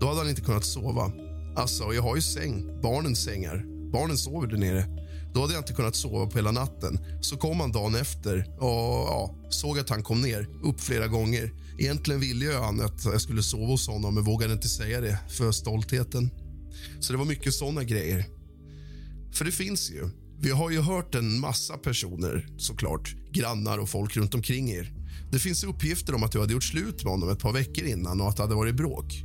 Då 0.00 0.06
hade 0.06 0.18
han 0.18 0.28
inte 0.28 0.42
kunnat 0.42 0.64
sova. 0.64 1.12
Alltså, 1.56 1.94
jag 1.94 2.02
har 2.02 2.16
ju 2.16 2.22
säng, 2.22 2.80
barnens 2.82 3.24
sängar. 3.24 3.64
Barnen 3.92 4.18
sover 4.18 4.46
där 4.46 4.56
nere. 4.56 4.84
Då 5.34 5.40
hade 5.40 5.52
jag 5.52 5.60
inte 5.60 5.72
kunnat 5.72 5.96
sova 5.96 6.26
på 6.26 6.38
hela 6.38 6.52
natten. 6.52 6.98
Så 7.20 7.36
kom 7.36 7.60
han 7.60 7.72
dagen 7.72 7.94
efter 7.94 8.38
och 8.58 9.08
ja, 9.08 9.34
såg 9.50 9.78
att 9.78 9.90
han 9.90 10.02
kom 10.02 10.20
ner 10.20 10.48
upp 10.62 10.80
flera 10.80 11.06
gånger. 11.06 11.52
Egentligen 11.78 12.20
ville 12.20 12.44
jag 12.44 12.62
han 12.62 12.80
att 12.80 13.04
jag 13.04 13.20
skulle 13.20 13.42
sova 13.42 13.66
hos 13.66 13.88
honom 13.88 14.14
men 14.14 14.24
vågade 14.24 14.52
inte 14.52 14.68
säga 14.68 15.00
det 15.00 15.18
för 15.28 15.52
stoltheten. 15.52 16.30
Så 17.00 17.12
det 17.12 17.18
var 17.18 17.24
mycket 17.24 17.54
såna 17.54 17.84
grejer. 17.84 18.24
För 19.32 19.44
det 19.44 19.52
finns 19.52 19.90
ju. 19.90 20.08
Vi 20.40 20.50
har 20.50 20.70
ju 20.70 20.80
hört 20.80 21.14
en 21.14 21.40
massa 21.40 21.76
personer, 21.76 22.48
såklart, 22.56 23.14
grannar 23.32 23.78
och 23.78 23.88
folk 23.88 24.16
runt 24.16 24.34
omkring 24.34 24.70
er. 24.70 24.99
Det 25.30 25.38
finns 25.38 25.64
uppgifter 25.64 26.14
om 26.14 26.22
att 26.22 26.32
du 26.32 26.40
hade 26.40 26.52
gjort 26.52 26.64
slut 26.64 27.04
med 27.04 27.12
honom 27.12 27.28
ett 27.28 27.38
par 27.38 27.52
veckor 27.52 27.84
innan 27.84 28.20
och 28.20 28.28
att 28.28 28.36
det 28.36 28.42
hade 28.42 28.54
varit 28.54 28.74
bråk. 28.74 29.24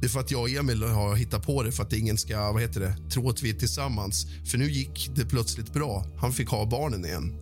Det 0.00 0.06
är 0.06 0.08
för 0.08 0.20
att 0.20 0.30
jag 0.30 0.42
och 0.42 0.50
Emil 0.50 0.82
har 0.82 1.16
hittat 1.16 1.46
på 1.46 1.62
det 1.62 1.72
för 1.72 1.82
att 1.82 1.92
ingen 1.92 2.18
ska 2.18 2.52
vad 2.52 2.62
heter 2.62 2.80
det, 2.80 2.96
tro 3.10 3.30
att 3.30 3.42
vi 3.42 3.50
är 3.50 3.54
tillsammans. 3.54 4.26
För 4.50 4.58
nu 4.58 4.70
gick 4.70 5.10
det 5.14 5.24
plötsligt 5.24 5.72
bra. 5.72 6.04
Han 6.16 6.32
fick 6.32 6.48
ha 6.48 6.66
barnen 6.66 7.04
igen. 7.04 7.34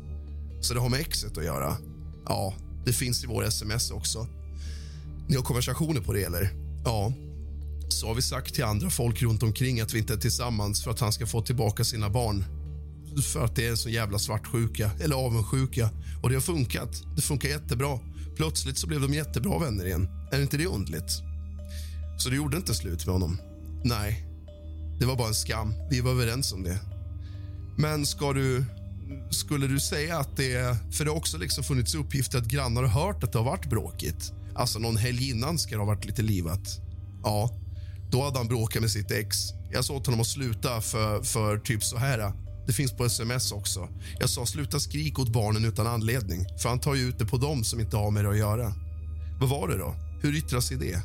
Så 0.61 0.75
det 0.75 0.81
har 0.81 0.89
med 0.89 1.01
exet 1.01 1.39
att 1.39 1.45
göra. 1.45 1.77
Ja, 2.27 2.55
det 2.87 2.93
finns 2.93 3.25
i 3.25 3.27
vår 3.27 3.45
sms 3.45 3.91
också. 3.91 4.27
Ni 5.29 5.37
har 5.37 5.43
konversationer 5.43 6.01
på 6.01 6.13
det, 6.13 6.23
eller? 6.23 6.51
Ja. 6.85 7.13
Så 7.89 8.07
har 8.07 8.15
vi 8.15 8.23
sagt 8.23 8.55
till 8.55 8.65
andra 8.65 8.91
folk 8.91 9.23
runt 9.23 9.43
omkring 9.43 9.81
att 9.81 9.95
vi 9.95 9.99
inte 9.99 10.13
är 10.13 10.17
tillsammans 10.17 10.85
för 10.85 10.91
att 10.91 11.01
han 11.01 11.13
ska 11.13 11.27
få 11.27 11.43
tillbaka 11.43 11.85
sina 11.85 12.11
barn. 12.11 12.45
För 13.23 13.45
att 13.45 13.57
det 13.57 13.67
är 13.67 13.71
en 13.71 13.77
så 13.77 13.89
jävla 13.89 14.19
svartsjuka, 14.19 14.91
eller 15.01 15.17
avundsjuka. 15.17 15.91
Och 16.23 16.29
det 16.29 16.35
har 16.35 16.41
funkat. 16.41 17.03
Det 17.17 17.23
funkar 17.23 17.49
jättebra. 17.49 17.99
Plötsligt 18.37 18.79
så 18.79 18.87
blev 18.87 19.01
de 19.01 19.15
jättebra 19.15 19.59
vänner 19.59 19.87
igen. 19.87 20.09
Är 20.33 20.43
inte 20.43 20.57
det 20.57 20.67
underligt? 20.67 21.11
Så 22.19 22.31
du 22.31 22.37
gjorde 22.37 22.57
inte 22.57 22.75
slut 22.75 23.07
med 23.07 23.13
honom? 23.13 23.39
Nej, 23.85 24.27
det 25.01 25.07
var 25.07 25.17
bara 25.17 25.29
en 25.29 25.35
skam. 25.35 25.75
Vi 25.91 26.01
var 26.01 26.11
överens 26.11 26.53
om 26.53 26.63
det. 26.63 26.79
Men 27.77 28.07
ska 28.07 28.33
du... 28.33 28.65
Skulle 29.31 29.67
du 29.67 29.81
säga 29.81 30.19
att 30.19 30.37
det... 30.37 30.77
För 30.93 31.05
det 31.05 31.11
har 31.11 31.19
också 31.19 31.39
liksom 31.39 31.65
funnits 31.65 31.95
uppgifter 31.95 32.39
att 32.39 32.47
grannar 32.47 32.83
har 32.83 33.07
hört 33.07 33.25
att 33.25 33.33
det 33.33 33.39
har 33.39 33.45
varit 33.45 33.71
bråkigt. 33.71 34.33
Alltså 34.55 34.79
någon 34.79 34.97
helg 34.97 35.31
innan 35.31 35.59
ska 35.59 35.71
det 35.71 35.81
ha 35.81 35.87
varit 35.87 36.05
lite 36.05 36.23
livat. 36.23 36.81
Ja, 37.23 37.51
då 38.11 38.23
hade 38.23 38.39
han 38.39 38.49
bråkat 38.49 38.81
med 38.81 38.91
sitt 38.91 39.11
ex. 39.11 39.37
Jag 39.73 39.85
sa 39.85 39.95
åt 39.95 40.07
honom 40.07 40.21
att 40.21 40.27
sluta 40.27 40.81
för, 40.81 41.23
för 41.23 41.59
typ 41.59 41.85
så 41.85 41.97
här. 41.97 42.33
Det 42.67 42.73
finns 42.73 42.93
på 42.93 43.05
sms 43.05 43.53
också. 43.53 43.89
Jag 44.21 44.31
sa 44.31 44.47
sluta 44.47 44.81
skrik 44.81 45.19
åt 45.19 45.33
barnen 45.33 45.65
utan 45.65 45.87
anledning. 45.87 46.47
För 46.63 46.69
han 46.69 46.81
tar 46.81 46.95
ju 46.95 47.03
ut 47.09 47.19
det 47.19 47.27
på 47.27 47.37
dem 47.37 47.65
som 47.65 47.81
inte 47.81 47.97
har 47.97 48.11
med 48.11 48.25
det 48.25 48.31
att 48.31 48.39
göra. 48.39 48.73
Vad 49.41 49.49
var 49.49 49.69
det 49.69 49.79
då? 49.79 49.95
Hur 50.23 50.37
yttrar 50.37 50.61
sig 50.61 50.77
det? 50.77 51.03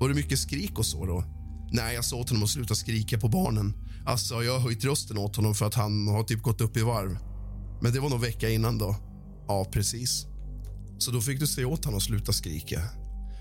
Var 0.00 0.08
det 0.08 0.14
mycket 0.14 0.38
skrik 0.38 0.78
och 0.78 0.86
så 0.86 1.06
då? 1.06 1.24
Nej, 1.72 1.94
jag 1.94 2.04
sa 2.04 2.16
åt 2.16 2.28
honom 2.28 2.44
att 2.44 2.50
sluta 2.50 2.74
skrika 2.74 3.18
på 3.18 3.28
barnen. 3.28 3.74
Alltså, 4.06 4.42
jag 4.42 4.52
har 4.52 4.60
höjt 4.60 4.84
rösten 4.84 5.18
åt 5.18 5.36
honom 5.36 5.54
för 5.54 5.66
att 5.66 5.74
han 5.74 6.08
har 6.08 6.22
typ 6.22 6.42
gått 6.42 6.60
upp 6.60 6.76
i 6.76 6.82
varv. 6.82 7.18
Men 7.82 7.92
det 7.92 8.00
var 8.00 8.10
någon 8.10 8.20
vecka 8.20 8.48
innan 8.50 8.78
då. 8.78 8.96
Ja, 9.48 9.66
precis. 9.72 10.26
Så 10.98 11.10
då 11.10 11.20
fick 11.20 11.40
du 11.40 11.46
säga 11.46 11.68
åt 11.68 11.84
honom 11.84 11.98
att 11.98 12.02
sluta 12.02 12.32
skrika. 12.32 12.82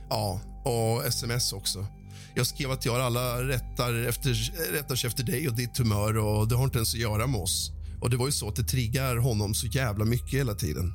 Ja, 0.10 0.42
och 0.66 1.06
sms 1.06 1.54
också. 1.54 1.88
Jag 2.36 2.48
skrev 2.48 2.72
att 2.72 2.86
jag 2.86 2.94
har 2.94 3.00
alla 3.00 3.44
rättar, 3.48 4.08
efter, 4.08 4.52
rättar 4.74 4.96
sig 4.96 5.08
efter 5.08 5.24
dig 5.24 5.48
och 5.48 5.56
ditt 5.56 5.78
humör 5.78 6.18
och 6.18 6.48
det 6.48 6.56
har 6.56 6.64
inte 6.64 6.78
ens 6.78 6.94
att 6.94 7.00
göra 7.00 7.28
med 7.28 7.42
oss. 7.42 7.72
Och 8.02 8.10
det 8.10 8.18
var 8.18 8.26
ju 8.26 8.32
så 8.32 8.48
att 8.48 8.56
det 8.56 8.64
triggar 8.64 9.16
honom 9.18 9.54
så 9.54 9.68
jävla 9.68 10.06
mycket 10.06 10.40
hela 10.40 10.56
tiden. 10.56 10.94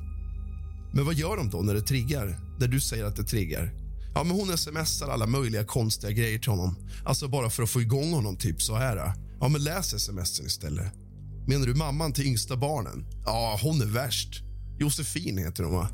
Men 0.93 1.05
vad 1.05 1.15
gör 1.15 1.37
de 1.37 1.49
då 1.49 1.61
när 1.61 1.73
det 1.73 1.81
triggar? 1.81 2.39
När 2.59 2.67
du 2.67 2.81
säger 2.81 3.05
att 3.05 3.15
det 3.15 3.23
triggar? 3.23 3.73
Ja, 4.15 4.23
men 4.23 4.35
hon 4.35 4.57
smsar 4.57 5.09
alla 5.09 5.27
möjliga 5.27 5.63
konstiga 5.63 6.11
grejer 6.11 6.39
till 6.39 6.51
honom. 6.51 6.75
Alltså 7.05 7.27
bara 7.27 7.49
för 7.49 7.63
att 7.63 7.69
få 7.69 7.81
igång 7.81 8.13
honom, 8.13 8.37
typ 8.37 8.61
så 8.61 8.75
här. 8.75 9.13
Ja, 9.39 9.47
men 9.47 9.63
läs 9.63 10.03
smsen 10.03 10.45
istället. 10.45 10.93
Menar 11.47 11.65
du 11.65 11.73
mamman 11.73 12.13
till 12.13 12.25
yngsta 12.25 12.57
barnen? 12.57 13.05
Ja, 13.25 13.59
hon 13.63 13.81
är 13.81 13.85
värst. 13.85 14.43
Josefin 14.79 15.37
heter 15.37 15.63
hon, 15.63 15.73
va? 15.73 15.89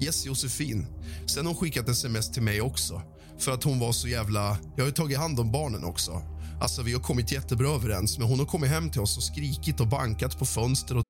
Yes, 0.00 0.26
Josefin. 0.26 0.86
Sen 1.26 1.46
har 1.46 1.52
hon 1.52 1.60
skickat 1.60 1.88
sms 1.88 2.32
till 2.32 2.42
mig 2.42 2.60
också. 2.60 3.02
För 3.38 3.52
att 3.52 3.64
hon 3.64 3.78
var 3.78 3.92
så 3.92 4.08
jävla... 4.08 4.58
Jag 4.76 4.84
har 4.84 4.90
tagit 4.90 5.18
hand 5.18 5.40
om 5.40 5.52
barnen 5.52 5.84
också. 5.84 6.22
Alltså, 6.60 6.82
vi 6.82 6.92
har 6.92 7.00
kommit 7.00 7.32
jättebra 7.32 7.68
överens, 7.68 8.18
men 8.18 8.28
hon 8.28 8.38
har 8.38 8.46
kommit 8.46 8.70
hem 8.70 8.90
till 8.90 9.00
oss 9.00 9.16
och 9.16 9.22
skrikit 9.22 9.80
och 9.80 9.88
bankat 9.88 10.38
på 10.38 10.44
fönster 10.44 10.96
och 10.96 11.02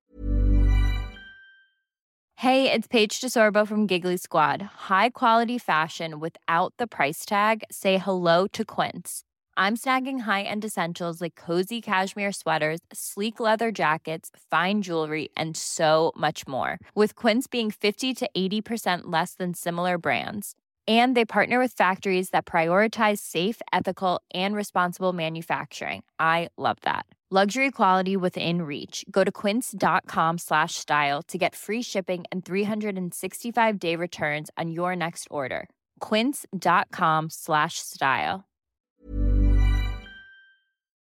Hey, 2.39 2.71
it's 2.71 2.87
Paige 2.87 3.19
DeSorbo 3.21 3.67
from 3.67 3.87
Giggly 3.87 4.19
Squad. 4.19 4.63
High 4.91 5.09
quality 5.09 5.59
fashion 5.59 6.21
without 6.21 6.75
the 6.77 6.87
price 6.87 7.25
tag. 7.25 7.65
Say 7.71 7.97
hello 7.97 8.47
to 8.53 8.63
Quince. 8.63 9.23
I'm 9.57 9.77
snagging 9.77 10.21
high-end 10.21 10.63
essentials 10.65 11.23
like 11.23 11.35
cozy 11.35 11.81
cashmere 11.81 12.33
sweaters, 12.33 12.81
sleek 12.93 13.41
leather 13.41 13.73
jackets, 13.73 14.31
fine 14.51 14.83
jewelry, 14.83 15.31
and 15.35 15.57
so 15.57 16.13
much 16.15 16.47
more. 16.47 16.79
With 16.95 17.15
Quince 17.15 17.47
being 17.47 17.71
50 17.71 18.13
to 18.15 18.29
80% 18.37 19.05
less 19.05 19.33
than 19.33 19.55
similar 19.55 19.97
brands. 19.97 20.55
And 20.87 21.17
they 21.17 21.25
partner 21.25 21.59
with 21.59 21.73
factories 21.73 22.31
that 22.31 22.47
prioritize 22.47 23.19
safe, 23.19 23.61
ethical, 23.73 24.21
and 24.35 24.55
responsible 24.55 25.13
manufacturing. 25.13 26.03
I 26.21 26.49
love 26.57 26.77
that. 26.83 27.07
Luxury 27.29 27.73
quality 27.73 28.17
within 28.17 28.63
reach. 28.63 29.05
Go 29.11 29.25
to 29.25 29.33
quince.com 29.33 30.39
slash 30.39 30.77
style 30.77 31.23
to 31.23 31.37
get 31.37 31.57
free 31.57 31.83
shipping 31.83 32.25
and 32.31 32.45
365 32.45 33.79
day 33.81 33.97
returns 33.97 34.49
on 34.57 34.71
your 34.71 34.95
next 34.95 35.27
order. 35.29 35.69
Quince.com 35.99 37.31
slash 37.31 37.81
style. 37.81 38.45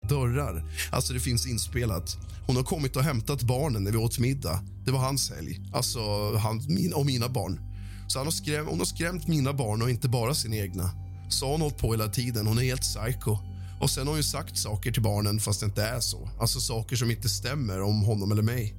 dörrar. 0.09 0.63
Alltså 0.91 1.13
det 1.13 1.19
finns 1.19 1.47
inspelat. 1.47 2.17
Hon 2.47 2.55
har 2.55 2.63
kommit 2.63 2.95
och 2.95 3.03
hämtat 3.03 3.43
barnen 3.43 3.83
när 3.83 3.91
vi 3.91 3.97
åt 3.97 4.19
middag. 4.19 4.63
Det 4.85 4.91
var 4.91 4.99
hans 4.99 5.31
helg. 5.31 5.59
Alltså 5.73 5.99
han 6.37 6.61
min, 6.67 6.93
och 6.93 7.05
mina 7.05 7.29
barn. 7.29 7.68
Så 8.09 8.19
han 8.19 8.27
har 8.27 8.31
skräm, 8.31 8.67
hon 8.67 8.79
har 8.79 8.85
skrämt 8.85 9.27
mina 9.27 9.53
barn 9.53 9.81
och 9.81 9.89
inte 9.89 10.09
bara 10.09 10.35
sina 10.35 10.55
egna. 10.55 10.91
Så 11.29 11.45
har 11.45 11.51
hon 11.51 11.61
hållit 11.61 11.77
på 11.77 11.91
hela 11.91 12.07
tiden. 12.07 12.47
Hon 12.47 12.57
är 12.57 12.63
helt 12.63 12.81
psycho. 12.81 13.37
Och 13.81 13.89
sen 13.89 14.07
har 14.07 14.13
hon 14.13 14.17
ju 14.17 14.23
sagt 14.23 14.57
saker 14.57 14.91
till 14.91 15.01
barnen 15.03 15.39
fast 15.39 15.59
det 15.59 15.65
inte 15.65 15.83
är 15.83 15.99
så. 15.99 16.29
Alltså 16.39 16.59
saker 16.59 16.95
som 16.95 17.11
inte 17.11 17.29
stämmer 17.29 17.81
om 17.81 18.01
honom 18.01 18.31
eller 18.31 18.41
mig. 18.41 18.75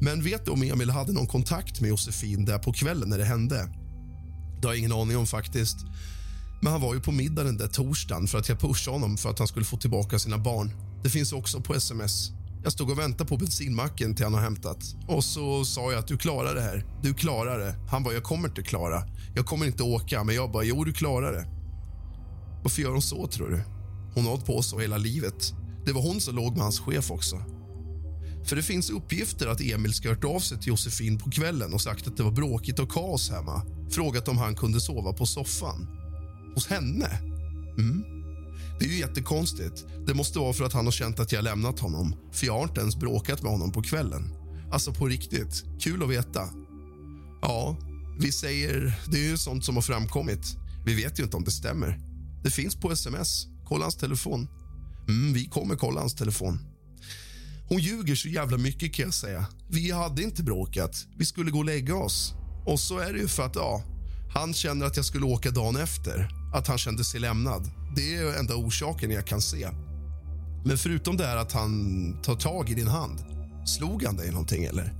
Men 0.00 0.22
vet 0.22 0.44
du 0.44 0.50
om 0.50 0.62
Emil 0.62 0.90
hade 0.90 1.12
någon 1.12 1.26
kontakt 1.26 1.80
med 1.80 1.90
Josefin 1.90 2.44
där 2.44 2.58
på 2.58 2.72
kvällen 2.72 3.08
när 3.08 3.18
det 3.18 3.24
hände? 3.24 3.68
Det 4.60 4.66
har 4.66 4.74
jag 4.74 4.78
ingen 4.78 4.92
aning 4.92 5.16
om 5.16 5.26
faktiskt. 5.26 5.76
Men 6.62 6.72
han 6.72 6.80
var 6.80 6.94
ju 6.94 7.00
på 7.00 7.12
middag 7.12 7.44
den 7.44 7.56
där 7.56 7.68
torsdagen 7.68 8.26
för 8.26 8.38
att 8.38 8.48
jag 8.48 8.60
pushade 8.60 8.94
honom 8.94 9.16
för 9.16 9.30
att 9.30 9.38
han 9.38 9.48
skulle 9.48 9.66
få 9.66 9.76
tillbaka 9.76 10.18
sina 10.18 10.38
barn. 10.38 10.70
Det 11.02 11.10
finns 11.10 11.32
också 11.32 11.60
på 11.60 11.74
sms. 11.74 12.30
Jag 12.64 12.72
stod 12.72 12.90
och 12.90 12.98
väntade 12.98 13.28
på 13.28 13.36
bensinmacken 13.36 14.14
till 14.14 14.24
han 14.24 14.34
har 14.34 14.40
hämtat. 14.40 14.78
Och 15.08 15.24
så 15.24 15.64
sa 15.64 15.92
jag 15.92 15.98
att 15.98 16.06
du 16.06 16.18
klarar 16.18 16.54
det 16.54 16.60
här. 16.60 16.84
Du 17.02 17.14
klarar 17.14 17.58
det. 17.58 17.74
Han 17.90 18.02
bara, 18.02 18.14
jag 18.14 18.22
kommer 18.22 18.48
inte 18.48 18.62
klara. 18.62 19.02
Jag 19.34 19.46
kommer 19.46 19.66
inte 19.66 19.82
åka. 19.82 20.24
Men 20.24 20.34
jag 20.34 20.52
bara, 20.52 20.64
jo 20.64 20.84
du 20.84 20.92
klarar 20.92 21.32
det. 21.32 21.46
Varför 22.62 22.82
gör 22.82 22.90
hon 22.90 23.02
så 23.02 23.26
tror 23.26 23.48
du? 23.48 23.62
Hon 24.14 24.24
har 24.24 24.30
hållit 24.30 24.46
på 24.46 24.62
så 24.62 24.78
hela 24.78 24.98
livet. 24.98 25.52
Det 25.86 25.92
var 25.92 26.02
hon 26.02 26.20
som 26.20 26.36
låg 26.36 26.52
med 26.52 26.62
hans 26.62 26.80
chef 26.80 27.10
också. 27.10 27.42
För 28.44 28.56
det 28.56 28.62
finns 28.62 28.90
uppgifter 28.90 29.46
att 29.46 29.60
Emil 29.60 29.94
ska 29.94 30.08
hört 30.08 30.24
av 30.24 30.40
sig 30.40 30.58
till 30.58 30.68
Josefin 30.68 31.18
på 31.18 31.30
kvällen 31.30 31.74
och 31.74 31.80
sagt 31.80 32.06
att 32.06 32.16
det 32.16 32.22
var 32.22 32.32
bråkigt 32.32 32.78
och 32.78 32.92
kaos 32.92 33.30
hemma. 33.30 33.62
Frågat 33.90 34.28
om 34.28 34.38
han 34.38 34.54
kunde 34.54 34.80
sova 34.80 35.12
på 35.12 35.26
soffan. 35.26 35.88
Hos 36.54 36.66
henne? 36.66 37.08
Mm. 37.78 38.13
Det 38.78 38.84
är 38.84 38.88
ju 38.88 38.98
jättekonstigt. 38.98 39.84
Det 40.06 40.14
måste 40.14 40.38
vara 40.38 40.52
för 40.52 40.64
att 40.64 40.72
han 40.72 40.84
har 40.84 40.92
känt 40.92 41.20
att 41.20 41.32
jag 41.32 41.44
lämnat 41.44 41.78
honom. 41.78 42.16
För 42.32 42.46
jag 42.46 42.54
har 42.54 42.62
inte 42.62 42.80
ens 42.80 42.96
bråkat 42.96 43.42
med 43.42 43.52
honom 43.52 43.72
på 43.72 43.82
kvällen. 43.82 44.32
Alltså 44.72 44.92
på 44.92 45.06
riktigt. 45.06 45.64
Kul 45.80 46.02
att 46.02 46.10
veta. 46.10 46.48
Ja, 47.42 47.76
vi 48.20 48.32
säger... 48.32 48.98
Det 49.06 49.18
är 49.18 49.30
ju 49.30 49.38
sånt 49.38 49.64
som 49.64 49.74
har 49.74 49.82
framkommit. 49.82 50.56
Vi 50.86 50.94
vet 50.94 51.18
ju 51.18 51.22
inte 51.22 51.36
om 51.36 51.44
det 51.44 51.50
stämmer. 51.50 52.00
Det 52.44 52.50
finns 52.50 52.76
på 52.76 52.92
sms. 52.92 53.46
Kolla 53.64 53.84
hans 53.84 53.96
telefon. 53.96 54.48
Mm, 55.08 55.32
vi 55.32 55.44
kommer 55.44 55.76
kolla 55.76 56.00
hans 56.00 56.14
telefon. 56.14 56.58
Hon 57.68 57.78
ljuger 57.78 58.14
så 58.14 58.28
jävla 58.28 58.58
mycket 58.58 58.94
kan 58.94 59.04
jag 59.04 59.14
säga. 59.14 59.46
Vi 59.68 59.90
hade 59.90 60.22
inte 60.22 60.42
bråkat. 60.42 61.06
Vi 61.16 61.24
skulle 61.24 61.50
gå 61.50 61.58
och 61.58 61.64
lägga 61.64 61.96
oss. 61.96 62.34
Och 62.66 62.80
så 62.80 62.98
är 62.98 63.12
det 63.12 63.18
ju 63.18 63.28
för 63.28 63.42
att, 63.42 63.56
ja, 63.56 63.82
han 64.34 64.54
känner 64.54 64.86
att 64.86 64.96
jag 64.96 65.06
skulle 65.06 65.26
åka 65.26 65.50
dagen 65.50 65.76
efter. 65.76 66.28
Att 66.54 66.66
han 66.66 66.78
kände 66.78 67.04
sig 67.04 67.20
lämnad. 67.20 67.70
Det 67.96 68.16
är 68.16 68.38
enda 68.38 68.54
orsaken 68.56 69.10
jag 69.10 69.26
kan 69.26 69.40
se. 69.40 69.68
Men 70.64 70.78
förutom 70.78 71.16
det 71.16 71.26
här 71.26 71.36
att 71.36 71.52
han 71.52 72.22
tar 72.22 72.36
tag 72.36 72.70
i 72.70 72.74
din 72.74 72.88
hand, 72.88 73.18
slog 73.66 74.04
han 74.04 74.16
dig 74.16 74.30
någonting 74.30 74.64
eller? 74.64 74.94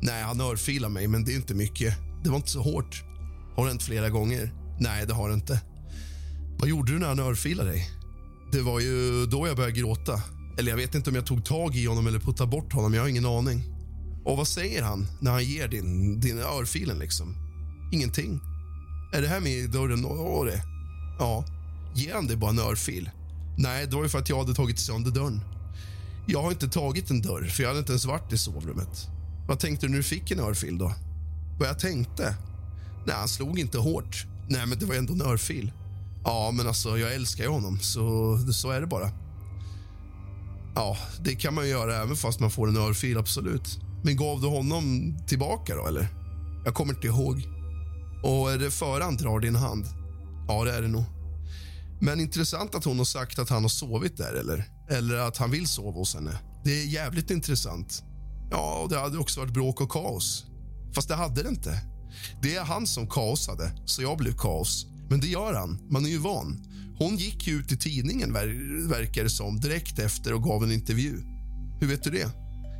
Nej, 0.00 0.22
han 0.22 0.40
örfilade 0.40 0.94
mig, 0.94 1.08
men 1.08 1.24
det 1.24 1.32
är 1.32 1.36
inte 1.36 1.54
mycket. 1.54 1.96
Det 2.24 2.30
var 2.30 2.36
inte 2.36 2.50
så 2.50 2.62
hårt. 2.62 3.02
Har 3.56 3.64
det 3.64 3.70
hänt 3.70 3.82
flera 3.82 4.08
gånger? 4.08 4.52
Nej, 4.80 5.06
det 5.06 5.14
har 5.14 5.28
det 5.28 5.34
inte. 5.34 5.60
Vad 6.58 6.68
gjorde 6.68 6.92
du 6.92 6.98
när 6.98 7.08
han 7.08 7.18
örfilade 7.18 7.70
dig? 7.70 7.90
Det 8.52 8.60
var 8.60 8.80
ju 8.80 9.26
då 9.26 9.46
jag 9.46 9.56
började 9.56 9.78
gråta. 9.78 10.22
Eller 10.58 10.70
jag 10.70 10.76
vet 10.76 10.94
inte 10.94 11.10
om 11.10 11.16
jag 11.16 11.26
tog 11.26 11.44
tag 11.44 11.76
i 11.76 11.86
honom 11.86 12.06
eller 12.06 12.18
puttade 12.18 12.50
bort 12.50 12.72
honom. 12.72 12.94
Jag 12.94 13.02
har 13.02 13.08
ingen 13.08 13.26
aning. 13.26 13.62
Och 14.24 14.36
vad 14.36 14.48
säger 14.48 14.82
han 14.82 15.06
när 15.20 15.30
han 15.30 15.44
ger 15.44 15.68
din, 15.68 16.20
din 16.20 16.38
örfilen 16.38 16.98
liksom? 16.98 17.36
Ingenting. 17.92 18.40
Är 19.14 19.22
det 19.22 19.28
här 19.28 19.40
med 19.40 19.52
i 19.52 19.66
dörren? 19.66 20.04
Åh, 20.04 20.44
det. 20.46 20.62
Ja. 21.18 21.44
Ger 21.94 22.14
han 22.14 22.26
dig 22.26 22.36
bara 22.36 22.50
en 22.50 22.58
örfil? 22.58 23.10
Nej, 23.56 23.86
det 23.86 23.96
var 23.96 24.02
ju 24.02 24.08
för 24.08 24.18
att 24.18 24.28
jag 24.28 24.38
hade 24.38 24.54
tagit 24.54 24.78
sönder 24.78 25.10
dörren. 25.10 25.40
Jag 26.26 26.42
har 26.42 26.50
inte 26.50 26.68
tagit 26.68 27.10
en 27.10 27.22
dörr, 27.22 27.44
för 27.44 27.62
jag 27.62 27.70
hade 27.70 27.78
inte 27.80 27.92
ens 27.92 28.04
varit 28.04 28.32
i 28.32 28.38
sovrummet. 28.38 29.08
Vad 29.48 29.58
tänkte 29.58 29.86
du 29.86 29.90
när 29.90 29.96
du 29.96 30.02
fick 30.02 30.30
en 30.30 30.40
örfil 30.40 30.78
då? 30.78 30.92
Vad 31.58 31.68
jag 31.68 31.78
tänkte? 31.78 32.36
Nej, 33.06 33.16
han 33.16 33.28
slog 33.28 33.58
inte 33.58 33.78
hårt. 33.78 34.26
Nej, 34.48 34.66
men 34.66 34.78
det 34.78 34.86
var 34.86 34.94
ändå 34.94 35.12
en 35.12 35.22
örfil. 35.22 35.72
Ja, 36.24 36.50
men 36.54 36.66
alltså, 36.66 36.98
jag 36.98 37.14
älskar 37.14 37.44
ju 37.44 37.50
honom, 37.50 37.78
så, 37.80 38.38
så 38.52 38.70
är 38.70 38.80
det 38.80 38.86
bara. 38.86 39.10
Ja, 40.74 40.96
det 41.20 41.34
kan 41.34 41.54
man 41.54 41.68
göra 41.68 41.96
även 41.96 42.16
fast 42.16 42.40
man 42.40 42.50
får 42.50 42.68
en 42.68 42.76
örfil, 42.76 43.18
absolut. 43.18 43.80
Men 44.04 44.16
gav 44.16 44.40
du 44.40 44.46
honom 44.46 45.14
tillbaka 45.26 45.74
då, 45.74 45.86
eller? 45.86 46.08
Jag 46.64 46.74
kommer 46.74 46.94
inte 46.94 47.06
ihåg. 47.06 47.48
Och 48.22 48.52
är 48.52 48.58
det 48.58 48.70
före 48.70 49.04
han 49.04 49.16
drar 49.16 49.40
din 49.40 49.56
hand? 49.56 49.86
Ja, 50.48 50.64
det 50.64 50.72
är 50.72 50.82
det 50.82 50.88
nog. 50.88 51.04
Men 52.04 52.20
intressant 52.20 52.74
att 52.74 52.84
hon 52.84 52.98
har 52.98 53.04
sagt 53.04 53.38
att 53.38 53.48
han 53.48 53.62
har 53.62 53.68
sovit 53.68 54.16
där, 54.16 54.32
eller? 54.34 54.64
Eller 54.88 55.16
att 55.16 55.36
han 55.36 55.50
vill 55.50 55.66
sova 55.66 55.98
hos 55.98 56.14
henne. 56.14 56.38
Det 56.64 56.82
är 56.82 56.86
jävligt 56.86 57.30
intressant. 57.30 58.02
Ja, 58.50 58.80
och 58.82 58.88
det 58.88 58.98
hade 58.98 59.18
också 59.18 59.40
varit 59.40 59.52
bråk 59.52 59.80
och 59.80 59.90
kaos. 59.90 60.44
Fast 60.94 61.08
det 61.08 61.14
hade 61.14 61.42
det 61.42 61.48
inte. 61.48 61.80
Det 62.42 62.56
är 62.56 62.64
han 62.64 62.86
som 62.86 63.08
kaosade, 63.08 63.72
så 63.84 64.02
jag 64.02 64.18
blev 64.18 64.36
kaos. 64.36 64.86
Men 65.10 65.20
det 65.20 65.26
gör 65.26 65.54
han. 65.54 65.78
Man 65.90 66.04
är 66.04 66.10
ju 66.10 66.18
van. 66.18 66.66
Hon 66.98 67.16
gick 67.16 67.46
ju 67.46 67.58
ut 67.58 67.72
i 67.72 67.76
tidningen, 67.76 68.32
ver 68.32 68.88
verkar 68.88 69.24
det 69.24 69.30
som, 69.30 69.60
direkt 69.60 69.98
efter 69.98 70.34
och 70.34 70.42
gav 70.42 70.64
en 70.64 70.72
intervju. 70.72 71.22
Hur 71.80 71.88
vet 71.88 72.02
du 72.02 72.10
det? 72.10 72.30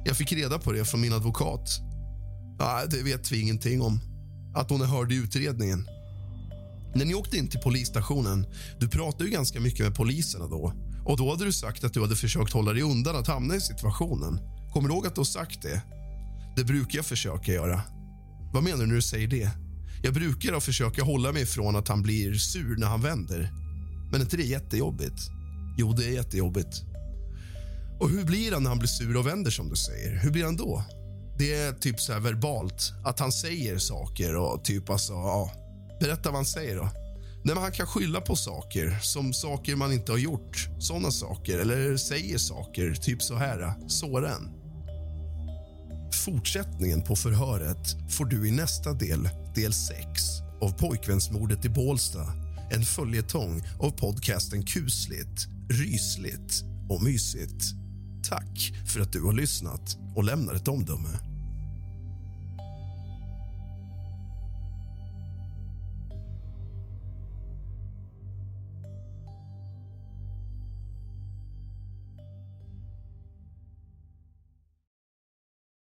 Jag 0.04 0.16
fick 0.16 0.32
reda 0.32 0.58
på 0.58 0.72
det 0.72 0.85
från 0.85 1.00
min 1.00 1.12
advokat. 1.12 1.68
Nej, 2.58 2.87
det 2.90 3.02
vet 3.02 3.32
vi 3.32 3.40
ingenting 3.40 3.82
om. 3.82 4.00
Att 4.54 4.70
hon 4.70 4.80
är 4.80 4.87
hörd 4.87 5.12
i 5.12 5.16
utredningen. 5.16 5.88
När 6.94 7.05
ni 7.05 7.14
åkte 7.14 7.37
in 7.37 7.48
till 7.48 7.61
polisstationen, 7.61 8.46
du 8.81 8.88
pratade 8.88 9.24
ju 9.24 9.31
ganska 9.31 9.61
mycket 9.61 9.87
med 9.87 9.94
poliserna 9.94 10.46
då. 10.46 10.72
Och 11.05 11.16
då 11.16 11.31
hade 11.31 11.44
du 11.44 11.52
sagt 11.52 11.85
att 11.85 11.94
du 11.94 12.00
hade 12.00 12.16
försökt 12.16 12.52
hålla 12.52 12.72
dig 12.72 12.83
undan 12.83 13.16
att 13.16 13.26
hamna 13.26 13.57
i 13.57 13.61
situationen. 13.61 14.40
Kommer 14.72 14.88
du 14.88 14.94
ihåg 14.94 15.07
att 15.07 15.14
du 15.14 15.20
har 15.20 15.24
sagt 15.24 15.62
det? 15.62 15.83
Det 16.57 16.64
brukar 16.64 16.98
jag 16.98 17.07
försöka 17.07 17.52
göra. 17.52 17.83
Vad 18.52 18.62
menar 18.62 18.78
du 18.78 18.87
när 18.87 18.94
du 18.94 19.02
säger 19.02 19.28
det? 19.28 19.50
Jag 20.02 20.14
brukar 20.14 20.61
försöka 20.61 21.02
hålla 21.02 21.33
mig 21.33 21.42
ifrån 21.42 21.76
att 21.76 21.88
han 21.88 22.02
blir 22.02 22.35
sur 22.35 22.76
när 22.76 22.87
han 22.87 23.00
vänder. 23.00 23.52
Men 24.11 24.20
är 24.20 24.24
inte 24.24 24.37
det 24.37 24.42
jättejobbigt? 24.42 25.22
Jo, 25.78 25.92
det 25.92 26.05
är 26.05 26.12
jättejobbigt. 26.12 26.83
Och 28.00 28.11
hur 28.11 28.24
blir 28.24 28.52
han 28.52 28.62
när 28.62 28.70
han 28.70 28.78
blir 28.78 28.88
sur 28.88 29.16
och 29.16 29.26
vänder 29.26 29.50
som 29.50 29.68
du 29.68 29.76
säger? 29.76 30.18
Hur 30.18 30.31
blir 30.31 30.44
han 30.44 30.57
då? 30.57 30.85
Det 31.38 31.55
är 31.55 31.72
typ 31.72 32.00
så 32.00 32.18
verbalt, 32.18 32.92
att 33.05 33.18
han 33.18 33.33
säger 33.33 33.78
saker 33.78 34.37
och 34.37 34.64
typ 34.64 34.90
alltså, 34.90 35.12
ja. 35.12 35.62
Berätta 36.02 36.30
vad 36.30 36.38
han 36.38 36.44
säger 36.44 36.76
då. 36.76 36.88
När 37.44 37.54
han 37.54 37.72
kan 37.72 37.86
skylla 37.86 38.20
på 38.20 38.36
saker, 38.36 38.98
som 39.02 39.32
saker 39.32 39.76
man 39.76 39.92
inte 39.92 40.12
har 40.12 40.18
gjort. 40.18 40.68
Såna 40.78 41.10
saker, 41.10 41.58
eller 41.58 41.96
säger 41.96 42.38
saker, 42.38 42.94
typ 42.94 43.22
så 43.22 43.34
här. 43.34 43.74
Såren. 43.88 44.50
Fortsättningen 46.24 47.02
på 47.02 47.16
förhöret 47.16 47.96
får 48.10 48.24
du 48.24 48.48
i 48.48 48.50
nästa 48.50 48.92
del, 48.92 49.28
del 49.54 49.72
6 49.72 49.98
av 50.60 50.78
Pojkvänsmordet 50.78 51.64
i 51.64 51.68
Bålsta. 51.68 52.32
En 52.70 52.82
följetong 52.82 53.62
av 53.80 53.90
podcasten 53.90 54.62
kusligt, 54.62 55.46
rysligt 55.70 56.62
och 56.88 57.02
mysigt. 57.02 57.64
Tack 58.28 58.72
för 58.86 59.00
att 59.00 59.12
du 59.12 59.22
har 59.22 59.32
lyssnat 59.32 59.96
och 60.16 60.24
lämnar 60.24 60.54
ett 60.54 60.68
omdöme. 60.68 61.31